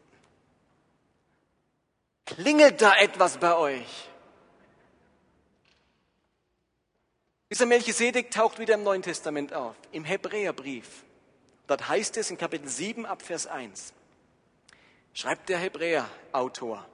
Klingelt 2.25 2.81
da 2.81 2.97
etwas 2.97 3.37
bei 3.37 3.55
euch? 3.55 4.09
Dieser 7.49 7.65
Melchisedek 7.65 8.29
taucht 8.29 8.59
wieder 8.59 8.73
im 8.73 8.83
Neuen 8.83 9.01
Testament 9.01 9.53
auf, 9.53 9.77
im 9.93 10.03
Hebräerbrief. 10.03 11.05
Dort 11.67 11.87
heißt 11.87 12.17
es 12.17 12.29
in 12.29 12.37
Kapitel 12.37 12.67
7 12.67 13.05
ab 13.05 13.21
Vers 13.21 13.47
1, 13.47 13.93
schreibt 15.13 15.47
der 15.47 15.59
Hebräer-Autor, 15.59 16.85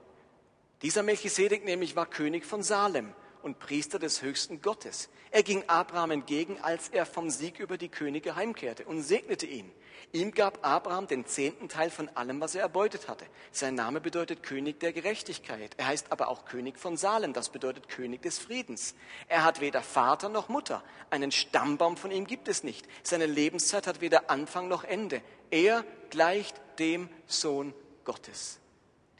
dieser 0.82 1.02
Melchisedek 1.02 1.64
nämlich 1.64 1.96
war 1.96 2.06
König 2.06 2.46
von 2.46 2.62
Salem 2.62 3.12
und 3.42 3.58
Priester 3.58 3.98
des 3.98 4.22
höchsten 4.22 4.62
Gottes. 4.62 5.08
Er 5.30 5.42
ging 5.42 5.64
Abraham 5.66 6.12
entgegen, 6.12 6.58
als 6.60 6.88
er 6.88 7.06
vom 7.06 7.30
Sieg 7.30 7.58
über 7.58 7.78
die 7.78 7.88
Könige 7.88 8.36
heimkehrte 8.36 8.84
und 8.84 9.02
segnete 9.02 9.46
ihn. 9.46 9.70
Ihm 10.12 10.32
gab 10.32 10.66
Abraham 10.66 11.06
den 11.06 11.26
zehnten 11.26 11.68
Teil 11.68 11.90
von 11.90 12.08
allem, 12.10 12.40
was 12.40 12.54
er 12.54 12.62
erbeutet 12.62 13.08
hatte. 13.08 13.26
Sein 13.52 13.74
Name 13.74 14.00
bedeutet 14.00 14.42
König 14.42 14.80
der 14.80 14.92
Gerechtigkeit. 14.94 15.74
Er 15.76 15.88
heißt 15.88 16.10
aber 16.10 16.28
auch 16.28 16.46
König 16.46 16.78
von 16.78 16.96
Salem, 16.96 17.34
das 17.34 17.50
bedeutet 17.50 17.88
König 17.88 18.22
des 18.22 18.38
Friedens. 18.38 18.94
Er 19.28 19.44
hat 19.44 19.60
weder 19.60 19.82
Vater 19.82 20.30
noch 20.30 20.48
Mutter. 20.48 20.82
Einen 21.10 21.30
Stammbaum 21.30 21.98
von 21.98 22.10
ihm 22.10 22.26
gibt 22.26 22.48
es 22.48 22.64
nicht. 22.64 22.86
Seine 23.02 23.26
Lebenszeit 23.26 23.86
hat 23.86 24.00
weder 24.00 24.30
Anfang 24.30 24.68
noch 24.68 24.84
Ende. 24.84 25.20
Er 25.50 25.84
gleicht 26.08 26.58
dem 26.78 27.10
Sohn 27.26 27.74
Gottes. 28.04 28.60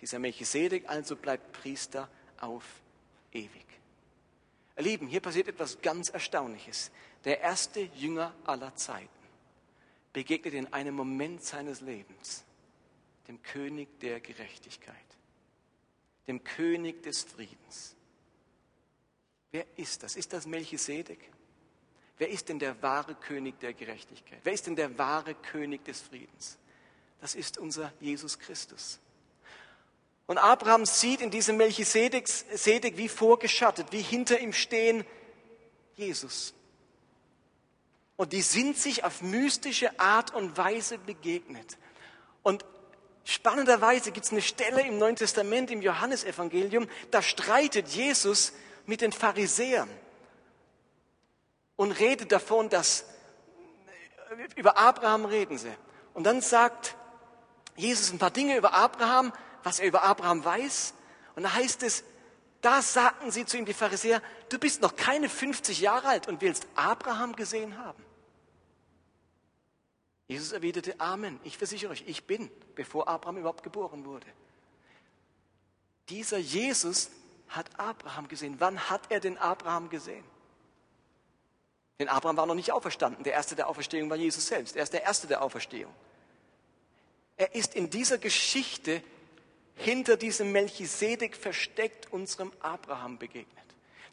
Dieser 0.00 0.18
Melchisedek 0.18 0.88
also 0.88 1.16
bleibt 1.16 1.52
Priester 1.52 2.08
auf 2.40 2.64
ewig. 3.32 3.67
Ihr 4.78 4.84
Lieben, 4.84 5.08
hier 5.08 5.20
passiert 5.20 5.48
etwas 5.48 5.82
ganz 5.82 6.08
Erstaunliches. 6.08 6.92
Der 7.24 7.40
erste 7.40 7.80
Jünger 7.80 8.32
aller 8.44 8.74
Zeiten 8.76 9.08
begegnet 10.12 10.54
in 10.54 10.72
einem 10.72 10.94
Moment 10.94 11.42
seines 11.42 11.80
Lebens 11.80 12.44
dem 13.26 13.42
König 13.42 13.98
der 14.00 14.20
Gerechtigkeit, 14.20 14.94
dem 16.28 16.44
König 16.44 17.02
des 17.02 17.24
Friedens. 17.24 17.96
Wer 19.50 19.66
ist 19.76 20.04
das? 20.04 20.14
Ist 20.14 20.32
das 20.32 20.46
Melchisedek? 20.46 21.28
Wer 22.16 22.30
ist 22.30 22.48
denn 22.48 22.60
der 22.60 22.80
wahre 22.80 23.16
König 23.16 23.58
der 23.58 23.74
Gerechtigkeit? 23.74 24.40
Wer 24.44 24.52
ist 24.52 24.66
denn 24.66 24.76
der 24.76 24.96
wahre 24.96 25.34
König 25.34 25.84
des 25.84 26.00
Friedens? 26.00 26.56
Das 27.20 27.34
ist 27.34 27.58
unser 27.58 27.92
Jesus 28.00 28.38
Christus. 28.38 29.00
Und 30.28 30.36
Abraham 30.36 30.84
sieht 30.84 31.22
in 31.22 31.30
diesem 31.30 31.56
Melchisedek 31.56 32.28
Sedek 32.28 32.98
wie 32.98 33.08
vorgeschattet, 33.08 33.88
wie 33.92 34.02
hinter 34.02 34.38
ihm 34.38 34.52
stehen 34.52 35.06
Jesus. 35.96 36.52
Und 38.16 38.34
die 38.34 38.42
sind 38.42 38.76
sich 38.76 39.04
auf 39.04 39.22
mystische 39.22 39.98
Art 39.98 40.34
und 40.34 40.58
Weise 40.58 40.98
begegnet. 40.98 41.78
Und 42.42 42.66
spannenderweise 43.24 44.12
gibt 44.12 44.26
es 44.26 44.32
eine 44.32 44.42
Stelle 44.42 44.82
im 44.82 44.98
Neuen 44.98 45.16
Testament, 45.16 45.70
im 45.70 45.80
Johannesevangelium, 45.80 46.88
da 47.10 47.22
streitet 47.22 47.88
Jesus 47.88 48.52
mit 48.84 49.00
den 49.00 49.12
Pharisäern 49.12 49.88
und 51.76 51.92
redet 51.92 52.32
davon, 52.32 52.68
dass 52.68 53.06
über 54.56 54.76
Abraham 54.76 55.24
reden 55.24 55.56
sie. 55.56 55.72
Und 56.12 56.24
dann 56.24 56.42
sagt 56.42 56.96
Jesus 57.76 58.12
ein 58.12 58.18
paar 58.18 58.30
Dinge 58.30 58.58
über 58.58 58.74
Abraham, 58.74 59.32
was 59.62 59.80
er 59.80 59.86
über 59.86 60.02
Abraham 60.02 60.44
weiß. 60.44 60.94
Und 61.36 61.42
da 61.44 61.54
heißt 61.54 61.82
es, 61.82 62.04
da 62.60 62.82
sagten 62.82 63.30
sie 63.30 63.46
zu 63.46 63.56
ihm, 63.56 63.64
die 63.64 63.74
Pharisäer, 63.74 64.20
du 64.48 64.58
bist 64.58 64.82
noch 64.82 64.96
keine 64.96 65.28
50 65.28 65.80
Jahre 65.80 66.08
alt 66.08 66.28
und 66.28 66.40
willst 66.40 66.66
Abraham 66.74 67.36
gesehen 67.36 67.78
haben. 67.78 68.02
Jesus 70.26 70.52
erwiderte, 70.52 70.98
Amen, 70.98 71.40
ich 71.44 71.56
versichere 71.56 71.90
euch, 71.90 72.04
ich 72.06 72.24
bin, 72.24 72.50
bevor 72.74 73.08
Abraham 73.08 73.38
überhaupt 73.38 73.62
geboren 73.62 74.04
wurde. 74.04 74.26
Dieser 76.08 76.38
Jesus 76.38 77.10
hat 77.48 77.78
Abraham 77.78 78.28
gesehen. 78.28 78.56
Wann 78.58 78.78
hat 78.90 79.02
er 79.10 79.20
den 79.20 79.38
Abraham 79.38 79.88
gesehen? 79.88 80.24
Denn 81.98 82.08
Abraham 82.08 82.36
war 82.36 82.46
noch 82.46 82.54
nicht 82.54 82.72
auferstanden. 82.72 83.24
Der 83.24 83.32
erste 83.32 83.56
der 83.56 83.68
Auferstehung 83.68 84.08
war 84.10 84.16
Jesus 84.16 84.46
selbst. 84.46 84.76
Er 84.76 84.82
ist 84.82 84.92
der 84.92 85.02
erste 85.02 85.26
der 85.26 85.42
Auferstehung. 85.42 85.92
Er 87.36 87.54
ist 87.54 87.74
in 87.74 87.90
dieser 87.90 88.18
Geschichte 88.18 89.02
hinter 89.78 90.16
diesem 90.16 90.52
Melchisedek 90.52 91.36
versteckt 91.36 92.12
unserem 92.12 92.52
Abraham 92.60 93.18
begegnet. 93.18 93.56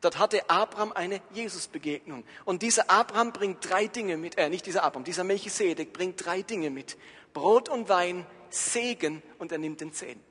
Dort 0.01 0.19
hatte 0.19 0.49
Abraham 0.49 0.91
eine 0.93 1.21
Jesus-Begegnung. 1.31 2.23
Und 2.45 2.61
dieser 2.61 2.89
Abraham 2.89 3.33
bringt 3.33 3.67
drei 3.67 3.87
Dinge 3.87 4.17
mit, 4.17 4.37
äh, 4.37 4.49
nicht 4.49 4.65
dieser 4.65 4.83
Abraham, 4.83 5.03
dieser 5.03 5.23
Melchisedek 5.23 5.93
bringt 5.93 6.23
drei 6.23 6.41
Dinge 6.43 6.69
mit. 6.69 6.97
Brot 7.33 7.69
und 7.69 7.89
Wein, 7.89 8.25
Segen 8.49 9.23
und 9.39 9.51
er 9.51 9.57
nimmt 9.57 9.81
den 9.81 9.93
Zehnten. 9.93 10.23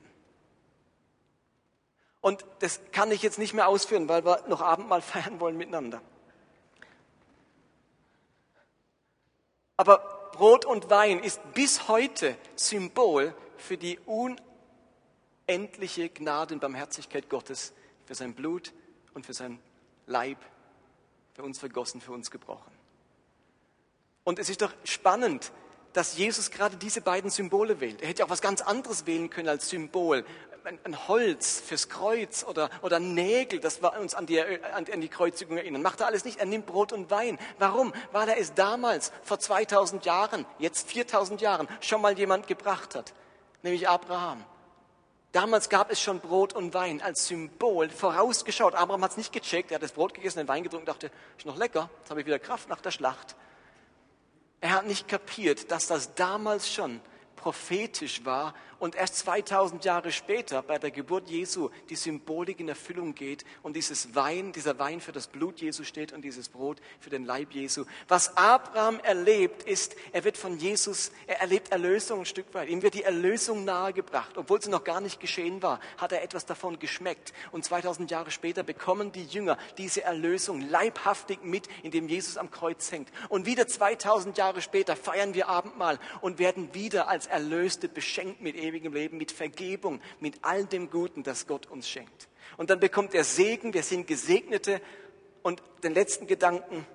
Und 2.21 2.45
das 2.59 2.79
kann 2.91 3.11
ich 3.11 3.21
jetzt 3.21 3.37
nicht 3.37 3.53
mehr 3.53 3.67
ausführen, 3.67 4.07
weil 4.07 4.25
wir 4.25 4.43
noch 4.47 4.61
Abendmahl 4.61 5.01
feiern 5.03 5.39
wollen 5.39 5.57
miteinander. 5.57 6.01
Aber 9.77 10.31
Brot 10.31 10.65
und 10.65 10.89
Wein 10.89 11.19
ist 11.19 11.39
bis 11.53 11.87
heute 11.87 12.35
Symbol 12.55 13.35
für 13.57 13.77
die 13.77 13.99
endliche 15.47 16.09
Gnade 16.09 16.53
und 16.53 16.59
Barmherzigkeit 16.59 17.29
Gottes 17.29 17.73
für 18.05 18.15
sein 18.15 18.33
Blut 18.33 18.73
und 19.13 19.25
für 19.25 19.33
sein 19.33 19.59
Leib, 20.07 20.37
für 21.33 21.43
uns 21.43 21.59
vergossen, 21.59 22.01
für 22.01 22.11
uns 22.11 22.31
gebrochen. 22.31 22.71
Und 24.23 24.39
es 24.39 24.49
ist 24.49 24.61
doch 24.61 24.73
spannend, 24.83 25.51
dass 25.93 26.17
Jesus 26.17 26.51
gerade 26.51 26.75
diese 26.75 26.99
beiden 26.99 27.29
Symbole 27.29 27.79
wählt. 27.79 28.01
Er 28.01 28.09
hätte 28.09 28.25
auch 28.25 28.29
was 28.29 28.41
ganz 28.41 28.61
anderes 28.61 29.05
wählen 29.05 29.29
können 29.29 29.47
als 29.47 29.69
Symbol. 29.69 30.25
Ein, 30.65 30.79
ein 30.83 31.07
Holz 31.07 31.61
fürs 31.61 31.89
Kreuz 31.89 32.43
oder, 32.43 32.69
oder 32.81 32.99
Nägel, 32.99 33.59
das 33.59 33.81
wir 33.81 33.97
uns 33.99 34.15
an 34.15 34.25
die, 34.25 34.41
an, 34.41 34.85
an 34.91 34.99
die 34.99 35.07
Kreuzigung 35.07 35.57
erinnern. 35.57 35.83
Macht 35.83 36.01
er 36.01 36.07
alles 36.07 36.25
nicht. 36.25 36.39
Er 36.39 36.47
nimmt 36.47 36.65
Brot 36.65 36.91
und 36.91 37.11
Wein. 37.11 37.37
Warum? 37.59 37.93
Weil 38.11 38.27
er 38.27 38.37
es 38.37 38.53
damals, 38.55 39.13
vor 39.23 39.39
2000 39.39 40.05
Jahren, 40.05 40.45
jetzt 40.57 40.89
4000 40.89 41.39
Jahren, 41.39 41.67
schon 41.81 42.01
mal 42.01 42.17
jemand 42.17 42.47
gebracht 42.47 42.95
hat. 42.95 43.13
Nämlich 43.61 43.87
Abraham. 43.87 44.43
Damals 45.35 45.67
gab 45.67 45.91
es 45.91 45.99
schon 45.99 46.21
Brot 46.21 46.53
und 46.53 46.73
Wein 46.73 47.01
als 47.01 47.27
Symbol, 47.27 47.89
vorausgeschaut. 47.89 48.73
Abraham 48.73 49.03
hat 49.03 49.11
es 49.11 49.17
nicht 49.17 49.33
gecheckt, 49.33 49.69
er 49.69 49.75
hat 49.75 49.83
das 49.83 49.91
Brot 49.91 50.13
gegessen, 50.13 50.37
den 50.37 50.47
Wein 50.47 50.63
getrunken, 50.63 50.85
dachte, 50.85 51.11
ist 51.37 51.45
noch 51.45 51.57
lecker, 51.57 51.89
jetzt 51.99 52.09
habe 52.09 52.21
ich 52.21 52.25
wieder 52.25 52.39
Kraft 52.39 52.69
nach 52.69 52.79
der 52.79 52.91
Schlacht. 52.91 53.35
Er 54.61 54.71
hat 54.71 54.87
nicht 54.87 55.09
kapiert, 55.09 55.71
dass 55.71 55.87
das 55.87 56.15
damals 56.15 56.71
schon 56.71 57.01
prophetisch 57.35 58.23
war 58.23 58.53
und 58.85 58.93
erst 58.93 59.17
2000 59.17 59.83
Jahre 59.83 60.11
später 60.11 60.61
bei 60.61 60.77
der 60.77 60.91
Geburt 60.91 61.27
Jesu 61.27 61.69
die 61.89 61.95
Symbolik 61.95 62.59
in 62.59 62.69
Erfüllung 62.69 63.15
geht 63.15 63.43
und 63.63 63.75
dieses 63.75 64.13
Wein, 64.13 64.51
dieser 64.51 64.77
Wein 64.77 65.01
für 65.01 65.11
das 65.11 65.25
Blut 65.25 65.59
Jesu 65.59 65.83
steht 65.83 66.13
und 66.13 66.21
dieses 66.21 66.49
Brot 66.49 66.77
für 66.99 67.09
den 67.09 67.25
Leib 67.25 67.51
Jesu. 67.51 67.85
Was 68.07 68.37
Abraham 68.37 68.99
erlebt, 68.99 69.63
ist, 69.63 69.95
er 70.11 70.23
wird 70.23 70.37
von 70.37 70.59
Jesus, 70.59 71.11
er 71.25 71.41
erlebt 71.41 71.71
Erlösung 71.71 72.19
ein 72.19 72.25
Stück 72.25 72.53
weit. 72.53 72.69
Ihm 72.69 72.83
wird 72.83 72.93
die 72.93 73.01
Erlösung 73.01 73.65
nahegebracht. 73.65 74.37
Obwohl 74.37 74.61
sie 74.61 74.69
noch 74.69 74.83
gar 74.83 75.01
nicht 75.01 75.19
geschehen 75.19 75.63
war, 75.63 75.79
hat 75.97 76.11
er 76.11 76.21
etwas 76.21 76.45
davon 76.45 76.77
geschmeckt. 76.77 77.33
Und 77.51 77.65
2000 77.65 78.11
Jahre 78.11 78.29
später 78.29 78.61
bekommen 78.61 79.11
die 79.11 79.25
Jünger 79.25 79.57
diese 79.79 80.03
Erlösung 80.03 80.61
leibhaftig 80.61 81.39
mit, 81.43 81.67
indem 81.81 82.07
Jesus 82.07 82.37
am 82.37 82.51
Kreuz 82.51 82.91
hängt. 82.91 83.09
Und 83.29 83.47
wieder 83.47 83.67
2000 83.67 84.37
Jahre 84.37 84.61
später 84.61 84.95
feiern 84.95 85.33
wir 85.33 85.49
Abendmahl 85.49 85.97
und 86.21 86.37
werden 86.37 86.71
wieder 86.75 87.07
als 87.07 87.25
Erlöste 87.25 87.89
beschenkt 87.89 88.41
mit 88.41 88.55
ewigem 88.75 88.93
Leben, 88.93 89.17
mit 89.17 89.31
Vergebung, 89.31 90.01
mit 90.19 90.39
all 90.43 90.65
dem 90.65 90.89
Guten, 90.89 91.23
das 91.23 91.47
Gott 91.47 91.67
uns 91.67 91.87
schenkt. 91.87 92.27
Und 92.57 92.69
dann 92.69 92.79
bekommt 92.79 93.13
er 93.13 93.23
Segen, 93.23 93.73
wir 93.73 93.83
sind 93.83 94.07
Gesegnete. 94.07 94.81
Und 95.41 95.61
den 95.83 95.93
letzten 95.93 96.27
Gedanken, 96.27 96.85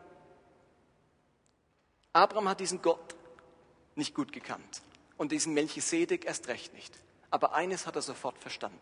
Abraham 2.12 2.48
hat 2.48 2.60
diesen 2.60 2.82
Gott 2.82 3.16
nicht 3.94 4.14
gut 4.14 4.32
gekannt 4.32 4.82
und 5.16 5.32
diesen 5.32 5.54
Melchisedek 5.54 6.24
erst 6.24 6.48
recht 6.48 6.74
nicht. 6.74 6.92
Aber 7.30 7.54
eines 7.54 7.86
hat 7.86 7.96
er 7.96 8.02
sofort 8.02 8.38
verstanden. 8.38 8.78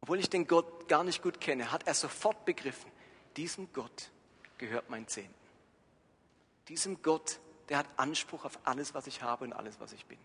Obwohl 0.00 0.20
ich 0.20 0.30
den 0.30 0.46
Gott 0.46 0.88
gar 0.88 1.04
nicht 1.04 1.22
gut 1.22 1.40
kenne, 1.40 1.72
hat 1.72 1.86
er 1.86 1.94
sofort 1.94 2.44
begriffen, 2.44 2.90
diesem 3.36 3.72
Gott 3.72 4.10
gehört 4.58 4.88
mein 4.88 5.06
Zehnten. 5.08 5.34
Diesem 6.68 7.02
Gott, 7.02 7.40
der 7.68 7.78
hat 7.78 7.86
Anspruch 7.96 8.44
auf 8.44 8.58
alles, 8.64 8.94
was 8.94 9.06
ich 9.06 9.22
habe 9.22 9.44
und 9.44 9.52
alles, 9.52 9.80
was 9.80 9.92
ich 9.92 10.06
bin. 10.06 10.18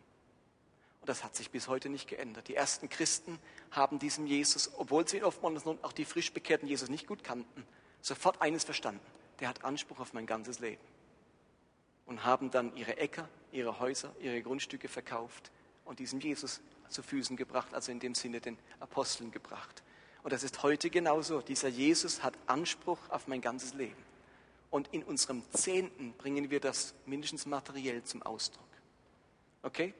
Und 1.05 1.09
das 1.09 1.23
hat 1.23 1.35
sich 1.35 1.51
bis 1.51 1.67
heute 1.67 1.87
nicht 1.87 2.07
geändert. 2.07 2.47
Die 2.47 2.55
ersten 2.55 2.89
Christen 2.89 3.37
haben 3.69 3.99
diesem 3.99 4.25
Jesus, 4.25 4.71
obwohl 4.75 5.07
sie 5.07 5.17
ihn 5.17 5.23
oftmals 5.23 5.67
auch 5.67 5.93
die 5.93 6.03
frisch 6.03 6.33
bekehrten 6.33 6.67
Jesus 6.67 6.89
nicht 6.89 7.05
gut 7.05 7.23
kannten, 7.23 7.63
sofort 8.01 8.41
eines 8.41 8.63
verstanden. 8.63 9.05
Der 9.39 9.47
hat 9.47 9.63
Anspruch 9.63 9.99
auf 9.99 10.13
mein 10.13 10.25
ganzes 10.25 10.57
Leben. 10.57 10.81
Und 12.07 12.25
haben 12.25 12.49
dann 12.49 12.75
ihre 12.75 12.97
Äcker, 12.97 13.29
ihre 13.51 13.79
Häuser, 13.79 14.15
ihre 14.19 14.41
Grundstücke 14.41 14.87
verkauft 14.87 15.51
und 15.83 15.99
diesem 15.99 16.21
Jesus 16.21 16.59
zu 16.89 17.03
Füßen 17.03 17.37
gebracht, 17.37 17.75
also 17.75 17.91
in 17.91 17.99
dem 17.99 18.15
Sinne 18.15 18.41
den 18.41 18.57
Aposteln 18.79 19.29
gebracht. 19.29 19.83
Und 20.23 20.33
das 20.33 20.41
ist 20.41 20.63
heute 20.63 20.89
genauso. 20.89 21.41
Dieser 21.41 21.67
Jesus 21.67 22.23
hat 22.23 22.33
Anspruch 22.47 23.11
auf 23.11 23.27
mein 23.27 23.41
ganzes 23.41 23.75
Leben. 23.75 24.03
Und 24.71 24.91
in 24.91 25.03
unserem 25.03 25.43
Zehnten 25.51 26.13
bringen 26.13 26.49
wir 26.49 26.59
das 26.59 26.95
mindestens 27.05 27.45
materiell 27.45 28.01
zum 28.01 28.23
Ausdruck. 28.23 28.65
Okay? 29.61 29.93